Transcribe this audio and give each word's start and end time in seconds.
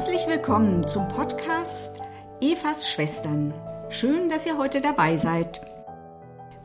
Herzlich 0.00 0.26
willkommen 0.28 0.88
zum 0.88 1.06
Podcast 1.08 1.92
Evas 2.40 2.88
Schwestern. 2.90 3.52
Schön, 3.90 4.30
dass 4.30 4.46
ihr 4.46 4.56
heute 4.56 4.80
dabei 4.80 5.18
seid. 5.18 5.60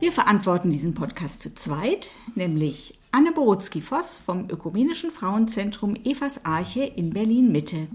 Wir 0.00 0.10
verantworten 0.10 0.70
diesen 0.70 0.94
Podcast 0.94 1.42
zu 1.42 1.54
zweit, 1.54 2.08
nämlich 2.34 2.98
Anne 3.12 3.32
Borutzki-Voss 3.32 4.20
vom 4.24 4.48
Ökumenischen 4.48 5.10
Frauenzentrum 5.10 5.96
Evas 6.02 6.46
Arche 6.46 6.84
in 6.84 7.10
Berlin 7.10 7.52
Mitte. 7.52 7.88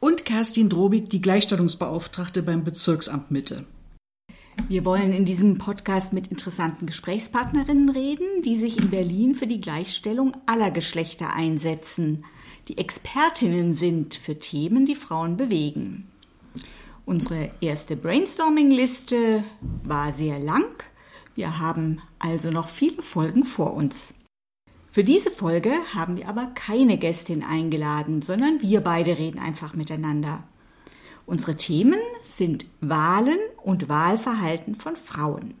Und 0.00 0.24
Kerstin 0.24 0.68
Drobig, 0.68 1.08
die 1.08 1.20
Gleichstellungsbeauftragte 1.20 2.42
beim 2.42 2.64
Bezirksamt 2.64 3.30
Mitte. 3.30 3.66
Wir 4.74 4.84
wollen 4.84 5.12
in 5.12 5.24
diesem 5.24 5.56
Podcast 5.56 6.12
mit 6.12 6.26
interessanten 6.26 6.86
Gesprächspartnerinnen 6.86 7.90
reden, 7.90 8.42
die 8.44 8.58
sich 8.58 8.76
in 8.76 8.90
Berlin 8.90 9.36
für 9.36 9.46
die 9.46 9.60
Gleichstellung 9.60 10.36
aller 10.46 10.72
Geschlechter 10.72 11.32
einsetzen, 11.32 12.24
die 12.66 12.76
Expertinnen 12.76 13.72
sind 13.72 14.16
für 14.16 14.40
Themen, 14.40 14.84
die 14.84 14.96
Frauen 14.96 15.36
bewegen. 15.36 16.08
Unsere 17.06 17.52
erste 17.60 17.94
Brainstorming-Liste 17.94 19.44
war 19.84 20.12
sehr 20.12 20.40
lang. 20.40 20.74
Wir 21.36 21.60
haben 21.60 22.02
also 22.18 22.50
noch 22.50 22.68
viele 22.68 23.00
Folgen 23.00 23.44
vor 23.44 23.74
uns. 23.74 24.12
Für 24.90 25.04
diese 25.04 25.30
Folge 25.30 25.70
haben 25.94 26.16
wir 26.16 26.28
aber 26.28 26.46
keine 26.46 26.98
Gästin 26.98 27.44
eingeladen, 27.44 28.22
sondern 28.22 28.60
wir 28.60 28.80
beide 28.80 29.18
reden 29.18 29.38
einfach 29.38 29.74
miteinander. 29.74 30.42
Unsere 31.26 31.56
Themen 31.56 31.98
sind 32.22 32.66
Wahlen 32.80 33.38
und 33.62 33.88
Wahlverhalten 33.88 34.74
von 34.74 34.94
Frauen. 34.94 35.54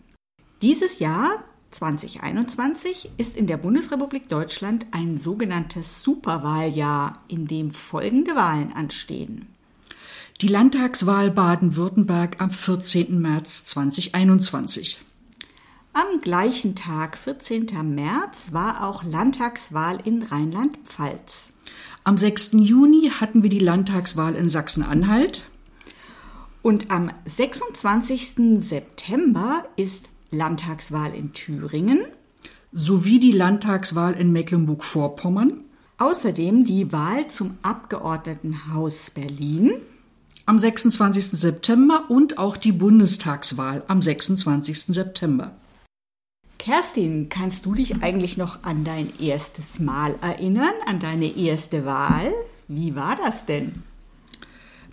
Dieses 0.60 0.98
Jahr 0.98 1.42
2021 1.70 3.10
ist 3.16 3.36
in 3.36 3.46
der 3.46 3.56
Bundesrepublik 3.56 4.28
Deutschland 4.28 4.86
ein 4.92 5.18
sogenanntes 5.18 6.02
Superwahljahr, 6.02 7.22
in 7.28 7.46
dem 7.46 7.70
folgende 7.70 8.36
Wahlen 8.36 8.72
anstehen. 8.72 9.48
Die 10.40 10.48
Landtagswahl 10.48 11.30
Baden-Württemberg 11.30 12.40
am 12.40 12.50
14. 12.50 13.20
März 13.20 13.64
2021. 13.66 15.00
Am 15.92 16.20
gleichen 16.20 16.74
Tag, 16.74 17.16
14. 17.16 17.66
März, 17.94 18.48
war 18.52 18.84
auch 18.84 19.04
Landtagswahl 19.04 19.98
in 20.04 20.24
Rheinland-Pfalz. 20.24 21.50
Am 22.02 22.18
6. 22.18 22.50
Juni 22.54 23.12
hatten 23.20 23.42
wir 23.42 23.50
die 23.50 23.60
Landtagswahl 23.60 24.34
in 24.34 24.48
Sachsen-Anhalt. 24.48 25.44
Und 26.64 26.90
am 26.90 27.10
26. 27.26 28.36
September 28.60 29.66
ist 29.76 30.08
Landtagswahl 30.30 31.14
in 31.14 31.34
Thüringen 31.34 32.06
sowie 32.72 33.20
die 33.20 33.32
Landtagswahl 33.32 34.14
in 34.14 34.32
Mecklenburg-Vorpommern. 34.32 35.60
Außerdem 35.98 36.64
die 36.64 36.90
Wahl 36.90 37.28
zum 37.28 37.58
Abgeordnetenhaus 37.60 39.10
Berlin 39.10 39.72
am 40.46 40.58
26. 40.58 41.32
September 41.32 42.06
und 42.08 42.38
auch 42.38 42.56
die 42.56 42.72
Bundestagswahl 42.72 43.82
am 43.86 44.00
26. 44.00 44.86
September. 44.86 45.54
Kerstin, 46.58 47.28
kannst 47.28 47.66
du 47.66 47.74
dich 47.74 48.02
eigentlich 48.02 48.38
noch 48.38 48.62
an 48.62 48.84
dein 48.84 49.12
erstes 49.20 49.80
Mal 49.80 50.14
erinnern, 50.22 50.72
an 50.86 50.98
deine 50.98 51.36
erste 51.36 51.84
Wahl? 51.84 52.32
Wie 52.68 52.96
war 52.96 53.16
das 53.16 53.44
denn? 53.44 53.82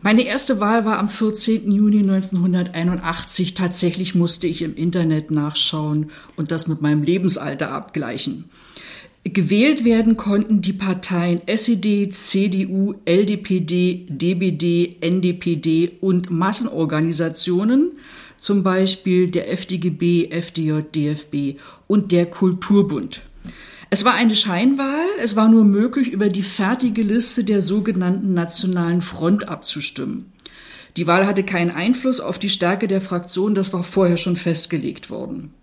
Meine 0.04 0.24
erste 0.24 0.60
Wahl 0.60 0.84
war 0.84 0.98
am 0.98 1.10
14. 1.10 1.72
Juni 1.72 2.00
1981. 2.00 3.54
Tatsächlich 3.54 4.16
musste 4.16 4.48
ich 4.48 4.64
im 4.64 4.76
Internet 4.76 5.30
nachschauen 5.30 6.10
und 6.36 6.50
das 6.50 6.68
mit 6.68 6.82
meinem 6.82 7.04
Lebensalter 7.04 7.72
abgleichen. 7.72 8.46
Gewählt 9.24 9.86
werden 9.86 10.18
konnten 10.18 10.64
die 10.64 10.74
Parteien 10.74 11.42
SED, 11.46 12.12
CDU, 12.12 12.96
LDPD, 13.06 14.08
DBD, 14.10 14.98
NDPD 15.02 15.92
und 16.02 16.32
Massenorganisationen 16.32 17.92
zum 18.38 18.64
Beispiel 18.64 19.30
der 19.30 19.52
FDGB, 19.52 20.32
FDJ, 20.32 20.82
DFB 20.96 21.62
und 21.86 22.12
der 22.12 22.26
Kulturbund. 22.26 23.22
Es 23.94 24.06
war 24.06 24.14
eine 24.14 24.38
Scheinwahl, 24.38 25.04
es 25.22 25.36
war 25.36 25.50
nur 25.50 25.66
möglich, 25.66 26.14
über 26.14 26.30
die 26.30 26.44
fertige 26.44 27.02
Liste 27.02 27.44
der 27.44 27.62
sogenannten 27.62 28.34
Nationalen 28.34 29.02
Front 29.02 29.50
abzustimmen. 29.50 30.32
Die 30.96 31.08
Wahl 31.08 31.28
hatte 31.28 31.44
keinen 31.44 31.72
Einfluss 31.72 32.22
auf 32.22 32.40
die 32.40 32.50
Stärke 32.50 32.88
der 32.88 33.02
Fraktion, 33.02 33.54
das 33.54 33.74
war 33.74 33.84
vorher 33.84 34.16
schon 34.16 34.38
festgelegt 34.38 35.10
worden. 35.10 35.54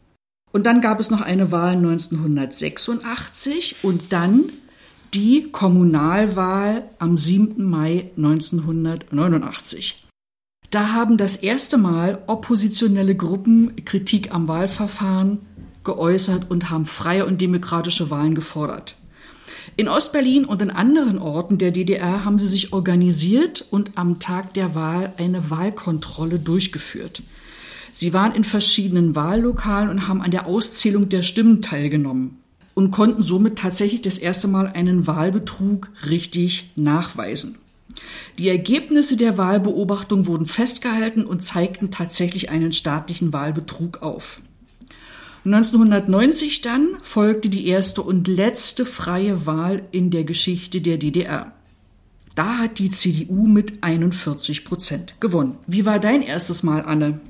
Und 0.53 0.67
dann 0.67 0.83
gab 0.83 1.01
es 1.01 1.11
noch 1.11 1.23
eine 1.23 1.53
Wahl 1.53 1.77
1986 1.77 3.77
und 3.83 4.13
dann 4.13 4.45
die 5.15 5.49
Kommunalwahl 5.51 6.85
am 6.99 7.17
7. 7.17 7.65
Mai 7.65 8.11
1989. 8.19 10.07
Da 10.71 10.93
haben 10.93 11.17
das 11.17 11.37
erste 11.37 11.79
Mal 11.79 12.23
oppositionelle 12.27 13.15
Gruppen 13.15 13.75
Kritik 13.87 14.35
am 14.35 14.49
Wahlverfahren 14.49 15.48
geäußert 15.89 16.51
und 16.51 16.69
haben 16.69 16.85
freie 16.85 17.25
und 17.25 17.41
demokratische 17.41 18.11
Wahlen 18.11 18.35
gefordert. 18.35 18.95
In 19.77 19.89
Ostberlin 19.89 20.45
und 20.45 20.61
in 20.61 20.71
anderen 20.71 21.19
Orten 21.19 21.57
der 21.57 21.71
DDR 21.71 22.27
haben 22.27 22.39
sie 22.39 22.49
sich 22.49 22.75
organisiert 22.75 23.65
und 23.71 23.93
am 23.97 24.19
Tag 24.19 24.53
der 24.53 24.75
Wahl 24.75 25.15
eine 25.17 25.51
Wahlkontrolle 25.51 26.39
durchgeführt. 26.39 27.23
Sie 27.95 28.13
waren 28.13 28.35
in 28.35 28.45
verschiedenen 28.45 29.17
Wahllokalen 29.17 29.89
und 29.89 30.07
haben 30.09 30.21
an 30.21 30.31
der 30.31 30.47
Auszählung 30.47 31.09
der 31.09 31.23
Stimmen 31.23 31.63
teilgenommen 31.63 32.39
und 32.75 32.91
konnten 32.91 33.23
somit 33.23 33.59
tatsächlich 33.59 34.03
das 34.03 34.19
erste 34.19 34.47
Mal 34.47 34.67
einen 34.67 35.07
Wahlbetrug 35.07 35.89
richtig 36.07 36.71
nachweisen. 36.77 37.57
Die 38.37 38.49
Ergebnisse 38.49 39.17
der 39.17 39.39
Wahlbeobachtung 39.39 40.27
wurden 40.27 40.47
festgehalten 40.47 41.25
und 41.25 41.43
zeigten 41.43 41.91
tatsächlich 41.91 42.51
einen 42.51 42.73
staatlichen 42.73 43.33
Wahlbetrug 43.33 44.03
auf. 44.03 44.41
1990 45.55 46.61
dann 46.61 46.99
folgte 47.03 47.49
die 47.49 47.69
erste 47.69 48.03
und 48.03 48.29
letzte 48.29 48.85
freie 48.85 49.47
Wahl 49.47 49.83
in 49.93 50.11
der 50.11 50.25
Geschichte 50.25 50.81
der 50.81 50.99
DDR. 50.99 51.53
Da 52.35 52.59
hat 52.59 52.79
die 52.79 52.91
CDU 52.91 53.47
mit 53.47 53.83
41 53.83 54.65
Prozent 54.65 55.21
gewonnen. 55.21 55.57
Wie 55.67 55.87
war 55.87 55.99
dein 55.99 56.23
erstes 56.23 56.63
Mal, 56.63 56.83
Anne? 56.83 57.21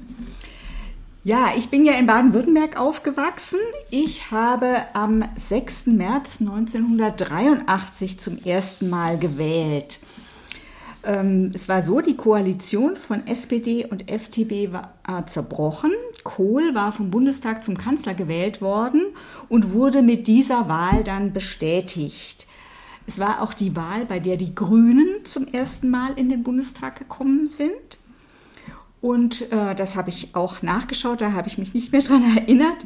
Ja, 1.25 1.53
ich 1.57 1.69
bin 1.69 1.85
ja 1.85 1.93
in 1.95 2.07
Baden-Württemberg 2.07 2.79
aufgewachsen. 2.79 3.59
Ich 3.91 4.31
habe 4.31 4.85
am 4.95 5.25
6. 5.37 5.87
März 5.87 6.41
1983 6.41 8.19
zum 8.19 8.39
ersten 8.39 8.91
Mal 8.91 9.19
gewählt. 9.19 10.01
Ähm, 11.05 11.53
es 11.55 11.69
war 11.69 11.83
so, 11.83 12.01
die 12.01 12.17
Koalition 12.17 12.97
von 12.97 13.27
SPD 13.27 13.87
und 13.87 14.11
FDP 14.11 14.73
war 14.73 15.27
zerbrochen. 15.27 15.93
Kohl 16.25 16.75
war 16.75 16.93
vom 16.93 17.11
Bundestag 17.11 17.63
zum 17.63 17.79
Kanzler 17.79 18.15
gewählt 18.15 18.61
worden 18.61 19.07
und 19.49 19.73
wurde 19.73 20.03
mit 20.03 20.27
dieser 20.27 20.69
Wahl 20.69 21.05
dann 21.05 21.33
bestätigt. 21.33 22.47
Es 23.07 23.19
war 23.19 23.41
auch 23.41 23.55
die 23.55 23.75
Wahl, 23.75 24.05
bei 24.05 24.19
der 24.21 24.37
die 24.37 24.55
Grünen 24.55 25.25
zum 25.25 25.49
ersten 25.49 25.89
Mal 25.89 26.13
in 26.17 26.29
den 26.29 26.43
Bundestag 26.43 26.99
gekommen 26.99 27.47
sind. 27.47 27.73
Und 29.01 29.51
äh, 29.53 29.75
das 29.75 29.97
habe 29.97 30.11
ich 30.11 30.35
auch 30.35 30.61
nachgeschaut, 30.61 31.21
da 31.21 31.33
habe 31.33 31.49
ich 31.49 31.57
mich 31.57 31.73
nicht 31.73 31.93
mehr 31.93 32.03
dran 32.03 32.37
erinnert. 32.37 32.85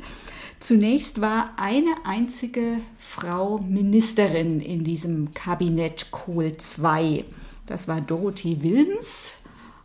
Zunächst 0.61 1.21
war 1.21 1.50
eine 1.56 1.91
einzige 2.05 2.79
Frau 2.97 3.59
Ministerin 3.59 4.61
in 4.61 4.84
diesem 4.84 5.34
Kabinett 5.34 6.12
Kohl 6.12 6.53
II. 6.79 7.25
Das 7.67 7.89
war 7.89 8.00
Dorothee 8.00 8.62
Wildens, 8.62 9.32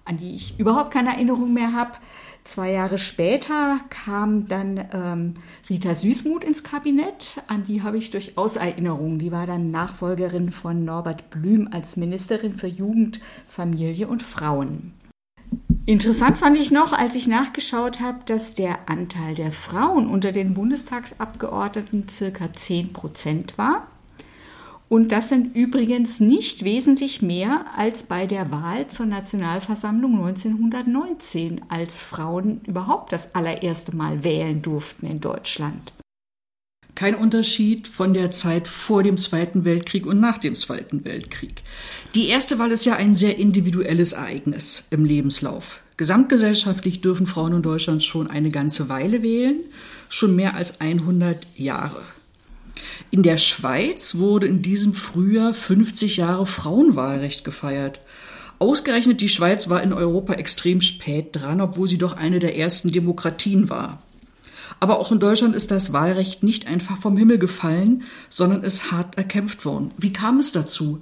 an 0.06 0.18
die 0.18 0.36
ich 0.36 0.60
überhaupt 0.60 0.92
keine 0.92 1.10
Erinnerung 1.10 1.54
mehr 1.54 1.74
habe. 1.74 1.92
Zwei 2.44 2.72
Jahre 2.72 2.98
später 2.98 3.82
kam 3.90 4.48
dann 4.48 4.86
ähm, 4.94 5.34
Rita 5.70 5.94
Süßmuth 5.94 6.46
ins 6.46 6.64
Kabinett, 6.64 7.42
an 7.48 7.66
die 7.66 7.84
habe 7.84 7.98
ich 7.98 8.10
durchaus 8.10 8.56
Erinnerungen. 8.56 9.20
Die 9.20 9.34
war 9.34 9.46
dann 9.46 9.70
Nachfolgerin 9.70 10.52
von 10.52 10.86
Norbert 10.86 11.30
Blüm 11.30 11.68
als 11.74 11.98
Ministerin 11.98 12.56
für 12.56 12.68
Jugend, 12.68 13.20
Familie 13.50 14.08
und 14.08 14.24
Frauen. 14.24 14.94
Interessant 15.86 16.38
fand 16.38 16.58
ich 16.58 16.72
noch, 16.72 16.94
als 16.94 17.16
ich 17.16 17.28
nachgeschaut 17.28 18.00
habe, 18.00 18.20
dass 18.26 18.54
der 18.54 18.90
Anteil 18.90 19.36
der 19.36 19.52
Frauen 19.52 20.08
unter 20.08 20.32
den 20.32 20.54
Bundestagsabgeordneten 20.54 22.08
circa 22.10 22.52
10 22.52 22.94
Prozent 22.94 23.58
war. 23.58 23.88
Und 24.90 25.12
das 25.12 25.30
sind 25.30 25.56
übrigens 25.56 26.20
nicht 26.20 26.64
wesentlich 26.64 27.22
mehr 27.22 27.66
als 27.76 28.04
bei 28.04 28.26
der 28.26 28.52
Wahl 28.52 28.88
zur 28.88 29.06
Nationalversammlung 29.06 30.26
1919, 30.26 31.62
als 31.68 32.02
Frauen 32.02 32.62
überhaupt 32.66 33.12
das 33.12 33.36
allererste 33.36 33.96
Mal 33.96 34.24
wählen 34.24 34.62
durften 34.62 35.06
in 35.08 35.20
Deutschland. 35.20 35.92
Kein 36.96 37.16
Unterschied 37.16 37.88
von 37.88 38.14
der 38.14 38.32
Zeit 38.32 38.68
vor 38.68 39.04
dem 39.04 39.18
Zweiten 39.18 39.66
Weltkrieg 39.66 40.08
und 40.08 40.20
nach 40.20 40.40
dem 40.40 40.56
Zweiten 40.56 41.06
Weltkrieg. 41.06 41.62
Die 42.16 42.28
erste 42.28 42.58
Wahl 42.58 42.72
ist 42.72 42.86
ja 42.86 42.96
ein 42.96 43.14
sehr 43.14 43.38
individuelles 43.38 44.14
Ereignis 44.14 44.88
im 44.90 45.06
Lebenslauf. 45.06 45.82
Gesamtgesellschaftlich 45.98 47.02
dürfen 47.02 47.28
Frauen 47.28 47.54
in 47.54 47.62
Deutschland 47.62 48.04
schon 48.04 48.28
eine 48.28 48.50
ganze 48.50 48.90
Weile 48.90 49.22
wählen, 49.22 49.60
schon 50.10 50.36
mehr 50.36 50.56
als 50.56 50.82
100 50.82 51.46
Jahre. 51.56 52.02
In 53.10 53.24
der 53.24 53.38
Schweiz 53.38 54.16
wurde 54.16 54.48
in 54.48 54.62
diesem 54.62 54.94
Frühjahr 54.94 55.54
50 55.54 56.18
Jahre 56.18 56.46
Frauenwahlrecht 56.46 57.44
gefeiert. 57.44 58.00
Ausgerechnet 58.60 59.22
die 59.22 59.30
Schweiz 59.30 59.70
war 59.70 59.84
in 59.84 59.94
Europa 59.94 60.34
extrem 60.34 60.82
spät 60.82 61.30
dran, 61.32 61.62
obwohl 61.62 61.88
sie 61.88 61.98
doch 61.98 62.14
eine 62.14 62.40
der 62.40 62.58
ersten 62.58 62.92
Demokratien 62.92 63.70
war. 63.70 64.02
Aber 64.80 65.00
auch 65.00 65.12
in 65.12 65.20
Deutschland 65.20 65.56
ist 65.56 65.72
das 65.72 65.94
Wahlrecht 65.94 66.44
nicht 66.44 66.68
einfach 66.68 66.98
vom 66.98 67.18
Himmel 67.18 67.38
gefallen, 67.38 68.04
sondern 68.30 68.64
ist 68.64 68.92
hart 68.92 69.18
erkämpft 69.18 69.66
worden. 69.66 69.92
Wie 69.98 70.14
kam 70.14 70.40
es 70.40 70.52
dazu? 70.52 71.02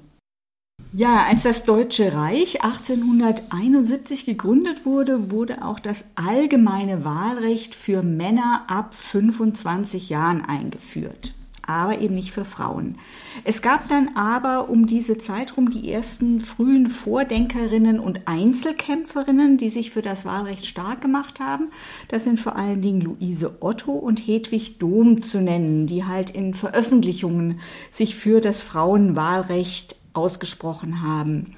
Ja, 0.94 1.26
als 1.26 1.44
das 1.44 1.64
Deutsche 1.64 2.14
Reich 2.14 2.64
1871 2.64 4.26
gegründet 4.26 4.86
wurde, 4.86 5.32
wurde 5.32 5.64
auch 5.64 5.80
das 5.80 6.06
allgemeine 6.16 7.04
Wahlrecht 7.04 7.76
für 7.76 8.02
Männer 8.02 8.66
ab 8.68 8.94
25 8.94 10.10
Jahren 10.10 10.44
eingeführt 10.44 11.34
aber 11.68 12.00
eben 12.00 12.16
nicht 12.16 12.32
für 12.32 12.46
Frauen. 12.46 12.98
Es 13.44 13.62
gab 13.62 13.88
dann 13.88 14.16
aber 14.16 14.70
um 14.70 14.88
diese 14.88 15.18
Zeit 15.18 15.58
rum 15.58 15.70
die 15.70 15.92
ersten 15.92 16.42
frühen 16.42 16.90
Vordenkerinnen 16.90 18.00
und 18.00 18.28
Einzelkämpferinnen, 18.28 19.58
die 19.58 19.70
sich 19.70 19.92
für 19.92 20.02
das 20.02 20.26
Wahlrecht 20.26 20.66
stark 20.66 21.02
gemacht 21.02 21.40
haben. 21.40 21.70
Das 22.08 22.24
sind 22.24 22.40
vor 22.40 22.56
allen 22.56 22.82
Dingen 22.82 23.02
Luise 23.02 23.58
Otto 23.60 23.92
und 23.92 24.20
Hedwig 24.20 24.80
Dohm 24.80 25.22
zu 25.22 25.42
nennen, 25.42 25.88
die 25.88 26.06
halt 26.06 26.30
in 26.30 26.54
Veröffentlichungen 26.54 27.60
sich 27.92 28.16
für 28.16 28.42
das 28.42 28.62
Frauenwahlrecht 28.62 29.96
ausgesprochen 30.14 31.02
haben. 31.02 31.56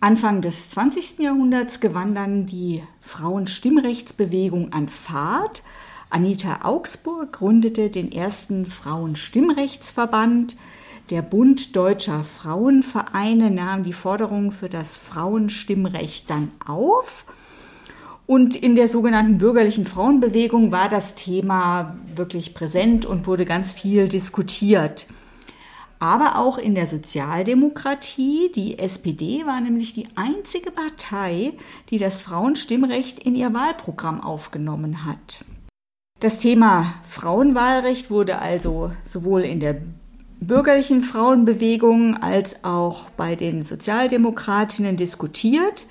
Anfang 0.00 0.42
des 0.42 0.68
20. 0.68 1.18
Jahrhunderts 1.20 1.80
gewann 1.80 2.14
dann 2.14 2.46
die 2.46 2.82
Frauenstimmrechtsbewegung 3.00 4.72
an 4.72 4.88
Fahrt. 4.88 5.62
Anita 6.16 6.60
Augsburg 6.62 7.30
gründete 7.30 7.90
den 7.90 8.10
ersten 8.10 8.64
Frauenstimmrechtsverband. 8.64 10.56
Der 11.10 11.20
Bund 11.20 11.76
deutscher 11.76 12.24
Frauenvereine 12.24 13.50
nahm 13.50 13.84
die 13.84 13.92
Forderung 13.92 14.50
für 14.50 14.70
das 14.70 14.96
Frauenstimmrecht 14.96 16.30
dann 16.30 16.52
auf. 16.66 17.26
Und 18.26 18.56
in 18.56 18.76
der 18.76 18.88
sogenannten 18.88 19.36
bürgerlichen 19.36 19.84
Frauenbewegung 19.84 20.72
war 20.72 20.88
das 20.88 21.16
Thema 21.16 21.98
wirklich 22.14 22.54
präsent 22.54 23.04
und 23.04 23.26
wurde 23.26 23.44
ganz 23.44 23.74
viel 23.74 24.08
diskutiert. 24.08 25.08
Aber 25.98 26.38
auch 26.38 26.56
in 26.56 26.74
der 26.74 26.86
Sozialdemokratie, 26.86 28.50
die 28.54 28.78
SPD 28.78 29.44
war 29.44 29.60
nämlich 29.60 29.92
die 29.92 30.08
einzige 30.16 30.70
Partei, 30.70 31.52
die 31.90 31.98
das 31.98 32.16
Frauenstimmrecht 32.16 33.18
in 33.18 33.34
ihr 33.34 33.52
Wahlprogramm 33.52 34.22
aufgenommen 34.22 35.04
hat. 35.04 35.44
Das 36.18 36.38
Thema 36.38 36.94
Frauenwahlrecht 37.06 38.10
wurde 38.10 38.38
also 38.38 38.90
sowohl 39.04 39.42
in 39.42 39.60
der 39.60 39.76
bürgerlichen 40.40 41.02
Frauenbewegung 41.02 42.16
als 42.22 42.64
auch 42.64 43.10
bei 43.10 43.36
den 43.36 43.62
Sozialdemokratinnen 43.62 44.96
diskutiert. 44.96 45.86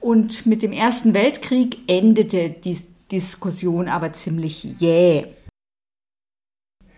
Und 0.00 0.44
mit 0.44 0.62
dem 0.62 0.72
Ersten 0.72 1.14
Weltkrieg 1.14 1.78
endete 1.86 2.50
die 2.50 2.78
Diskussion 3.10 3.88
aber 3.88 4.12
ziemlich 4.12 4.64
jäh. 4.64 5.28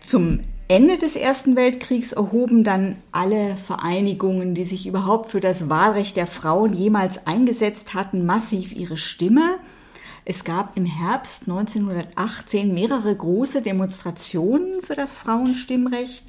Zum 0.01 0.41
Ende 0.67 0.99
des 0.99 1.15
Ersten 1.15 1.55
Weltkriegs 1.55 2.13
erhoben 2.13 2.65
dann 2.65 2.97
alle 3.13 3.57
Vereinigungen, 3.57 4.57
die 4.57 4.65
sich 4.65 4.89
überhaupt 4.89 5.31
für 5.31 5.39
das 5.39 5.69
Wahlrecht 5.69 6.17
der 6.17 6.27
Frauen 6.27 6.73
jemals 6.73 7.29
eingesetzt 7.29 7.95
hatten, 7.95 8.27
massiv 8.27 8.73
ihre 8.75 8.97
Stimme. 8.97 9.59
Es 10.29 10.43
gab 10.43 10.77
im 10.77 10.87
Herbst 10.87 11.43
1918 11.43 12.75
mehrere 12.75 13.15
große 13.15 13.63
Demonstrationen 13.63 14.83
für 14.83 14.97
das 14.97 15.15
Frauenstimmrecht. 15.15 16.25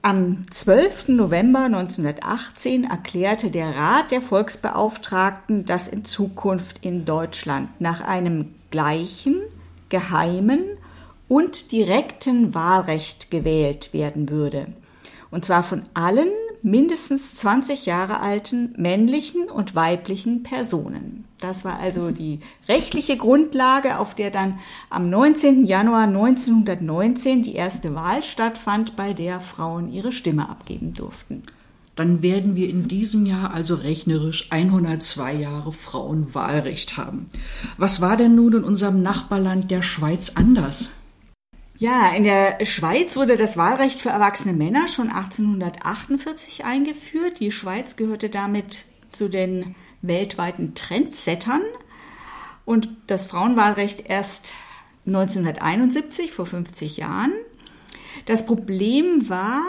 Am 0.00 0.46
12. 0.50 1.08
November 1.08 1.64
1918 1.66 2.84
erklärte 2.84 3.50
der 3.50 3.76
Rat 3.76 4.12
der 4.12 4.22
Volksbeauftragten, 4.22 5.66
dass 5.66 5.88
in 5.88 6.06
Zukunft 6.06 6.78
in 6.80 7.04
Deutschland 7.04 7.68
nach 7.82 8.00
einem 8.00 8.54
gleichen, 8.70 9.42
geheimen 9.90 10.62
und 11.28 11.70
direkten 11.70 12.54
Wahlrecht 12.54 13.30
gewählt 13.30 13.92
werden 13.92 14.30
würde. 14.30 14.68
Und 15.30 15.44
zwar 15.44 15.64
von 15.64 15.82
allen 15.92 16.30
mindestens 16.62 17.34
20 17.34 17.84
Jahre 17.84 18.20
alten 18.20 18.72
männlichen 18.78 19.50
und 19.50 19.74
weiblichen 19.74 20.42
Personen. 20.44 21.26
Das 21.42 21.64
war 21.64 21.80
also 21.80 22.12
die 22.12 22.38
rechtliche 22.68 23.16
Grundlage, 23.16 23.98
auf 23.98 24.14
der 24.14 24.30
dann 24.30 24.60
am 24.90 25.10
19. 25.10 25.64
Januar 25.64 26.04
1919 26.04 27.42
die 27.42 27.54
erste 27.54 27.96
Wahl 27.96 28.22
stattfand, 28.22 28.94
bei 28.94 29.12
der 29.12 29.40
Frauen 29.40 29.92
ihre 29.92 30.12
Stimme 30.12 30.48
abgeben 30.48 30.94
durften. 30.94 31.42
Dann 31.96 32.22
werden 32.22 32.54
wir 32.54 32.70
in 32.70 32.86
diesem 32.86 33.26
Jahr 33.26 33.52
also 33.52 33.74
rechnerisch 33.74 34.50
102 34.50 35.34
Jahre 35.34 35.72
Frauenwahlrecht 35.72 36.96
haben. 36.96 37.28
Was 37.76 38.00
war 38.00 38.16
denn 38.16 38.36
nun 38.36 38.54
in 38.54 38.64
unserem 38.64 39.02
Nachbarland 39.02 39.70
der 39.70 39.82
Schweiz 39.82 40.32
anders? 40.36 40.92
Ja, 41.76 42.10
in 42.14 42.22
der 42.22 42.64
Schweiz 42.64 43.16
wurde 43.16 43.36
das 43.36 43.56
Wahlrecht 43.56 44.00
für 44.00 44.10
erwachsene 44.10 44.54
Männer 44.54 44.86
schon 44.86 45.08
1848 45.08 46.64
eingeführt. 46.64 47.40
Die 47.40 47.50
Schweiz 47.50 47.96
gehörte 47.96 48.30
damit 48.30 48.84
zu 49.10 49.28
den 49.28 49.74
weltweiten 50.02 50.74
Trendsettern 50.74 51.62
und 52.64 52.88
das 53.06 53.26
Frauenwahlrecht 53.26 54.04
erst 54.08 54.54
1971, 55.06 56.32
vor 56.32 56.46
50 56.46 56.96
Jahren. 56.96 57.32
Das 58.26 58.46
Problem 58.46 59.28
war, 59.28 59.62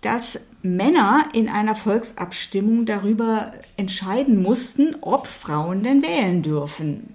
dass 0.00 0.38
Männer 0.62 1.28
in 1.32 1.48
einer 1.48 1.74
Volksabstimmung 1.74 2.86
darüber 2.86 3.52
entscheiden 3.76 4.42
mussten, 4.42 4.96
ob 5.00 5.26
Frauen 5.26 5.82
denn 5.82 6.02
wählen 6.02 6.42
dürfen. 6.42 7.14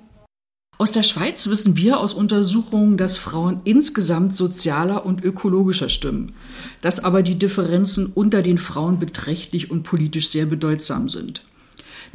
Aus 0.78 0.92
der 0.92 1.04
Schweiz 1.04 1.48
wissen 1.48 1.78
wir 1.78 2.02
aus 2.02 2.14
Untersuchungen, 2.14 2.98
dass 2.98 3.18
Frauen 3.18 3.62
insgesamt 3.64 4.36
sozialer 4.36 5.06
und 5.06 5.24
ökologischer 5.24 5.88
stimmen, 5.88 6.34
dass 6.82 7.02
aber 7.02 7.24
die 7.24 7.40
Differenzen 7.40 8.12
unter 8.14 8.42
den 8.42 8.58
Frauen 8.58 9.00
beträchtlich 9.00 9.72
und 9.72 9.84
politisch 9.84 10.28
sehr 10.30 10.46
bedeutsam 10.46 11.08
sind. 11.08 11.44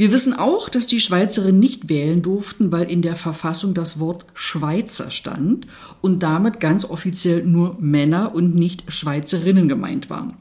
Wir 0.01 0.13
wissen 0.13 0.33
auch, 0.33 0.71
dass 0.71 0.87
die 0.87 0.99
Schweizerinnen 0.99 1.61
nicht 1.61 1.91
wählen 1.91 2.23
durften, 2.23 2.73
weil 2.73 2.91
in 2.91 3.03
der 3.03 3.17
Verfassung 3.17 3.75
das 3.75 4.01
Wort 4.01 4.25
Schweizer 4.33 5.11
stand 5.11 5.67
und 6.01 6.23
damit 6.23 6.59
ganz 6.59 6.87
offiziell 6.87 7.45
nur 7.45 7.77
Männer 7.81 8.35
und 8.35 8.55
nicht 8.55 8.91
Schweizerinnen 8.91 9.69
gemeint 9.69 10.09
waren. 10.09 10.39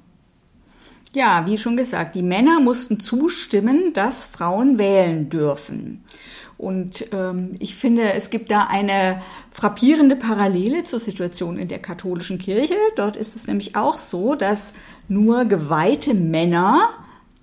Ja, 1.14 1.46
wie 1.46 1.58
schon 1.58 1.76
gesagt, 1.76 2.16
die 2.16 2.22
Männer 2.22 2.62
mussten 2.62 3.02
zustimmen, 3.02 3.92
dass 3.92 4.24
Frauen 4.24 4.78
wählen 4.78 5.30
dürfen. 5.30 6.06
Und 6.58 7.08
ähm, 7.12 7.58
ich 7.60 7.76
finde, 7.76 8.14
es 8.14 8.30
gibt 8.30 8.52
da 8.52 8.68
eine 8.70 9.22
frappierende 9.52 10.16
Parallele 10.16 10.86
zur 10.86 11.00
Situation 11.00 11.60
in 11.60 11.68
der 11.68 11.80
katholischen 11.80 12.38
Kirche. 12.38 12.78
Dort 12.96 13.18
ist 13.18 13.36
es 13.36 13.46
nämlich 13.46 13.76
auch 13.76 13.98
so, 13.98 14.36
dass 14.36 14.72
nur 15.10 15.44
geweihte 15.44 16.14
Männer 16.14 16.92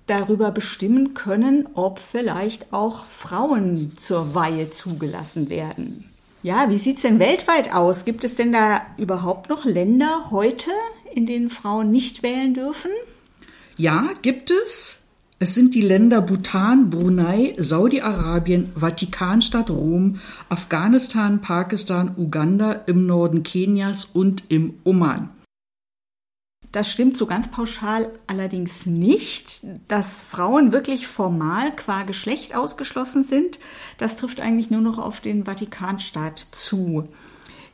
darüber 0.07 0.51
bestimmen 0.51 1.13
können, 1.13 1.67
ob 1.73 1.99
vielleicht 1.99 2.73
auch 2.73 3.05
Frauen 3.05 3.93
zur 3.97 4.33
Weihe 4.33 4.71
zugelassen 4.71 5.49
werden. 5.49 6.09
Ja, 6.43 6.69
wie 6.69 6.77
sieht's 6.77 7.01
denn 7.01 7.19
weltweit 7.19 7.73
aus? 7.73 8.05
Gibt 8.05 8.23
es 8.23 8.35
denn 8.35 8.51
da 8.51 8.81
überhaupt 8.97 9.49
noch 9.49 9.65
Länder 9.65 10.31
heute, 10.31 10.71
in 11.13 11.25
denen 11.25 11.49
Frauen 11.49 11.91
nicht 11.91 12.23
wählen 12.23 12.53
dürfen? 12.53 12.91
Ja, 13.75 14.09
gibt 14.21 14.51
es. 14.51 14.99
Es 15.39 15.53
sind 15.53 15.75
die 15.75 15.81
Länder 15.81 16.21
Bhutan, 16.21 16.89
Brunei, 16.89 17.53
Saudi-Arabien, 17.57 18.71
Vatikanstadt 18.75 19.69
Rom, 19.69 20.19
Afghanistan, 20.49 21.41
Pakistan, 21.41 22.15
Uganda, 22.17 22.71
im 22.87 23.05
Norden 23.05 23.43
Kenias 23.43 24.05
und 24.05 24.45
im 24.49 24.75
Oman. 24.83 25.29
Das 26.71 26.91
stimmt 26.91 27.17
so 27.17 27.25
ganz 27.25 27.47
pauschal 27.47 28.11
allerdings 28.27 28.85
nicht, 28.85 29.61
dass 29.87 30.23
Frauen 30.23 30.71
wirklich 30.71 31.07
formal 31.07 31.75
qua 31.75 32.03
Geschlecht 32.03 32.55
ausgeschlossen 32.55 33.23
sind. 33.23 33.59
Das 33.97 34.17
trifft 34.17 34.41
eigentlich 34.41 34.69
nur 34.69 34.81
noch 34.81 34.97
auf 34.97 35.21
den 35.21 35.45
Vatikanstaat 35.45 36.39
zu. 36.39 37.07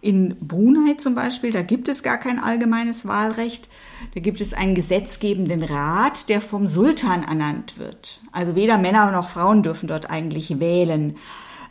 In 0.03 0.35
Brunei 0.41 0.95
zum 0.95 1.15
Beispiel, 1.15 1.51
da 1.51 1.62
gibt 1.62 1.88
es 1.88 2.03
gar 2.03 2.17
kein 2.17 2.38
allgemeines 2.38 3.07
Wahlrecht. 3.07 3.69
Da 4.13 4.19
gibt 4.19 4.41
es 4.41 4.53
einen 4.53 4.75
gesetzgebenden 4.75 5.63
Rat, 5.63 6.27
der 6.27 6.41
vom 6.41 6.67
Sultan 6.67 7.23
ernannt 7.23 7.79
wird. 7.79 8.19
Also 8.33 8.53
weder 8.53 8.77
Männer 8.77 9.12
noch 9.12 9.29
Frauen 9.29 9.63
dürfen 9.63 9.88
dort 9.88 10.09
eigentlich 10.09 10.59
wählen. 10.59 11.15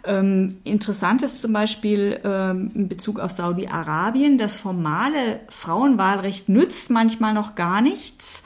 Ähm, 0.04 0.58
interessant 0.64 1.22
ist 1.22 1.42
zum 1.42 1.52
Beispiel 1.52 2.20
ähm, 2.24 2.70
in 2.74 2.88
Bezug 2.88 3.20
auf 3.20 3.30
Saudi-Arabien, 3.30 4.36
das 4.36 4.56
formale 4.56 5.40
Frauenwahlrecht 5.48 6.48
nützt 6.48 6.90
manchmal 6.90 7.34
noch 7.34 7.54
gar 7.54 7.80
nichts 7.80 8.42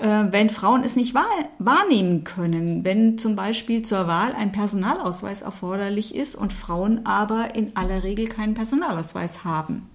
äh, 0.00 0.24
wenn 0.30 0.48
Frauen 0.48 0.82
es 0.82 0.96
nicht 0.96 1.14
wahrnehmen 1.14 2.24
können, 2.24 2.84
wenn 2.84 3.18
zum 3.18 3.36
Beispiel 3.36 3.82
zur 3.82 4.06
Wahl 4.06 4.32
ein 4.32 4.50
Personalausweis 4.50 5.42
erforderlich 5.42 6.14
ist 6.14 6.36
und 6.36 6.54
Frauen 6.54 7.04
aber 7.04 7.54
in 7.54 7.76
aller 7.76 8.02
Regel 8.02 8.26
keinen 8.26 8.54
Personalausweis 8.54 9.44
haben. 9.44 9.88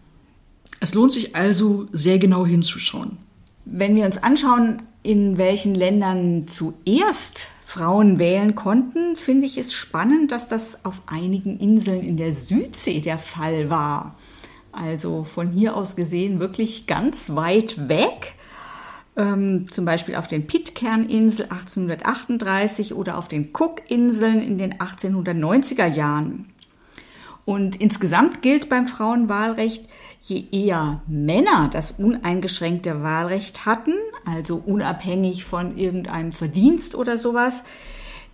Es 0.80 0.94
lohnt 0.94 1.12
sich 1.12 1.36
also 1.36 1.88
sehr 1.92 2.20
genau 2.20 2.46
hinzuschauen. 2.46 3.18
Wenn 3.66 3.96
wir 3.96 4.06
uns 4.06 4.18
anschauen, 4.18 4.84
in 5.02 5.40
welchen 5.40 5.74
Ländern 5.74 6.48
zuerst 6.48 7.48
Frauen 7.76 8.20
wählen 8.20 8.56
konnten, 8.56 9.18
finde 9.18 9.48
ich 9.48 9.58
es 9.58 9.74
spannend, 9.74 10.32
dass 10.32 10.48
das 10.48 10.86
auf 10.86 11.02
einigen 11.08 11.60
Inseln 11.60 12.04
in 12.04 12.16
der 12.16 12.34
Südsee 12.34 13.02
der 13.02 13.20
Fall 13.20 13.70
war. 13.70 14.16
Also 14.72 15.26
von 15.26 15.52
hier 15.52 15.76
aus 15.76 15.98
gesehen 15.98 16.40
wirklich 16.40 16.88
ganz 16.88 17.36
weit 17.36 17.90
weg. 17.90 18.36
Ähm, 19.18 19.66
zum 19.70 19.84
Beispiel 19.84 20.16
auf 20.16 20.28
den 20.28 20.48
Pitcairn-Inseln 20.48 21.52
1838 21.52 22.94
oder 22.94 23.18
auf 23.18 23.28
den 23.28 23.50
Cook-Inseln 23.54 24.42
in 24.42 24.58
den 24.58 24.76
1890er 24.76 25.88
Jahren. 25.88 26.54
Und 27.44 27.76
insgesamt 27.76 28.42
gilt 28.42 28.70
beim 28.70 28.88
Frauenwahlrecht, 28.88 29.90
je 30.22 30.46
eher 30.50 31.02
Männer 31.08 31.70
das 31.74 31.92
uneingeschränkte 31.92 33.04
Wahlrecht 33.04 33.66
hatten, 33.66 33.94
also 34.26 34.62
unabhängig 34.66 35.46
von 35.46 35.78
irgendeinem 35.78 36.32
Verdienst 36.32 36.96
oder 36.96 37.18
sowas, 37.18 37.64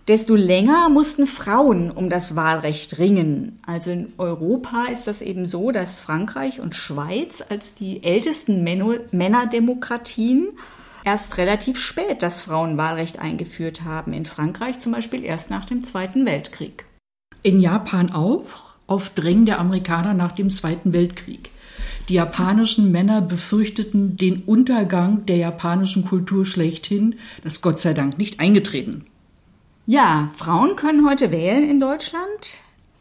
desto 0.08 0.34
länger 0.34 0.88
mussten 0.88 1.26
Frauen 1.26 1.90
um 1.90 2.10
das 2.10 2.34
Wahlrecht 2.34 2.98
ringen. 2.98 3.60
Also 3.64 3.92
in 3.92 4.12
Europa 4.18 4.86
ist 4.92 5.06
das 5.06 5.22
eben 5.22 5.46
so, 5.46 5.70
dass 5.70 5.96
Frankreich 5.96 6.60
und 6.60 6.74
Schweiz 6.74 7.44
als 7.48 7.74
die 7.74 8.02
ältesten 8.02 8.64
Männerdemokratien 8.64 10.48
erst 11.04 11.36
relativ 11.36 11.78
spät 11.78 12.22
das 12.22 12.40
Frauenwahlrecht 12.40 13.20
eingeführt 13.20 13.82
haben. 13.84 14.12
In 14.12 14.24
Frankreich 14.24 14.80
zum 14.80 14.90
Beispiel 14.92 15.24
erst 15.24 15.50
nach 15.50 15.64
dem 15.64 15.84
Zweiten 15.84 16.26
Weltkrieg. 16.26 16.84
In 17.44 17.60
Japan 17.60 18.10
auch, 18.10 18.72
auf 18.88 19.10
Drängen 19.10 19.46
der 19.46 19.60
Amerikaner 19.60 20.14
nach 20.14 20.32
dem 20.32 20.50
Zweiten 20.50 20.92
Weltkrieg. 20.92 21.51
Die 22.12 22.16
japanischen 22.16 22.92
Männer 22.92 23.22
befürchteten 23.22 24.18
den 24.18 24.42
Untergang 24.42 25.24
der 25.24 25.38
japanischen 25.38 26.04
Kultur 26.04 26.44
schlechthin, 26.44 27.14
das 27.42 27.62
Gott 27.62 27.80
sei 27.80 27.94
Dank 27.94 28.18
nicht 28.18 28.38
eingetreten. 28.38 29.06
Ja, 29.86 30.30
Frauen 30.34 30.76
können 30.76 31.08
heute 31.08 31.30
wählen 31.30 31.66
in 31.66 31.80
Deutschland, 31.80 32.58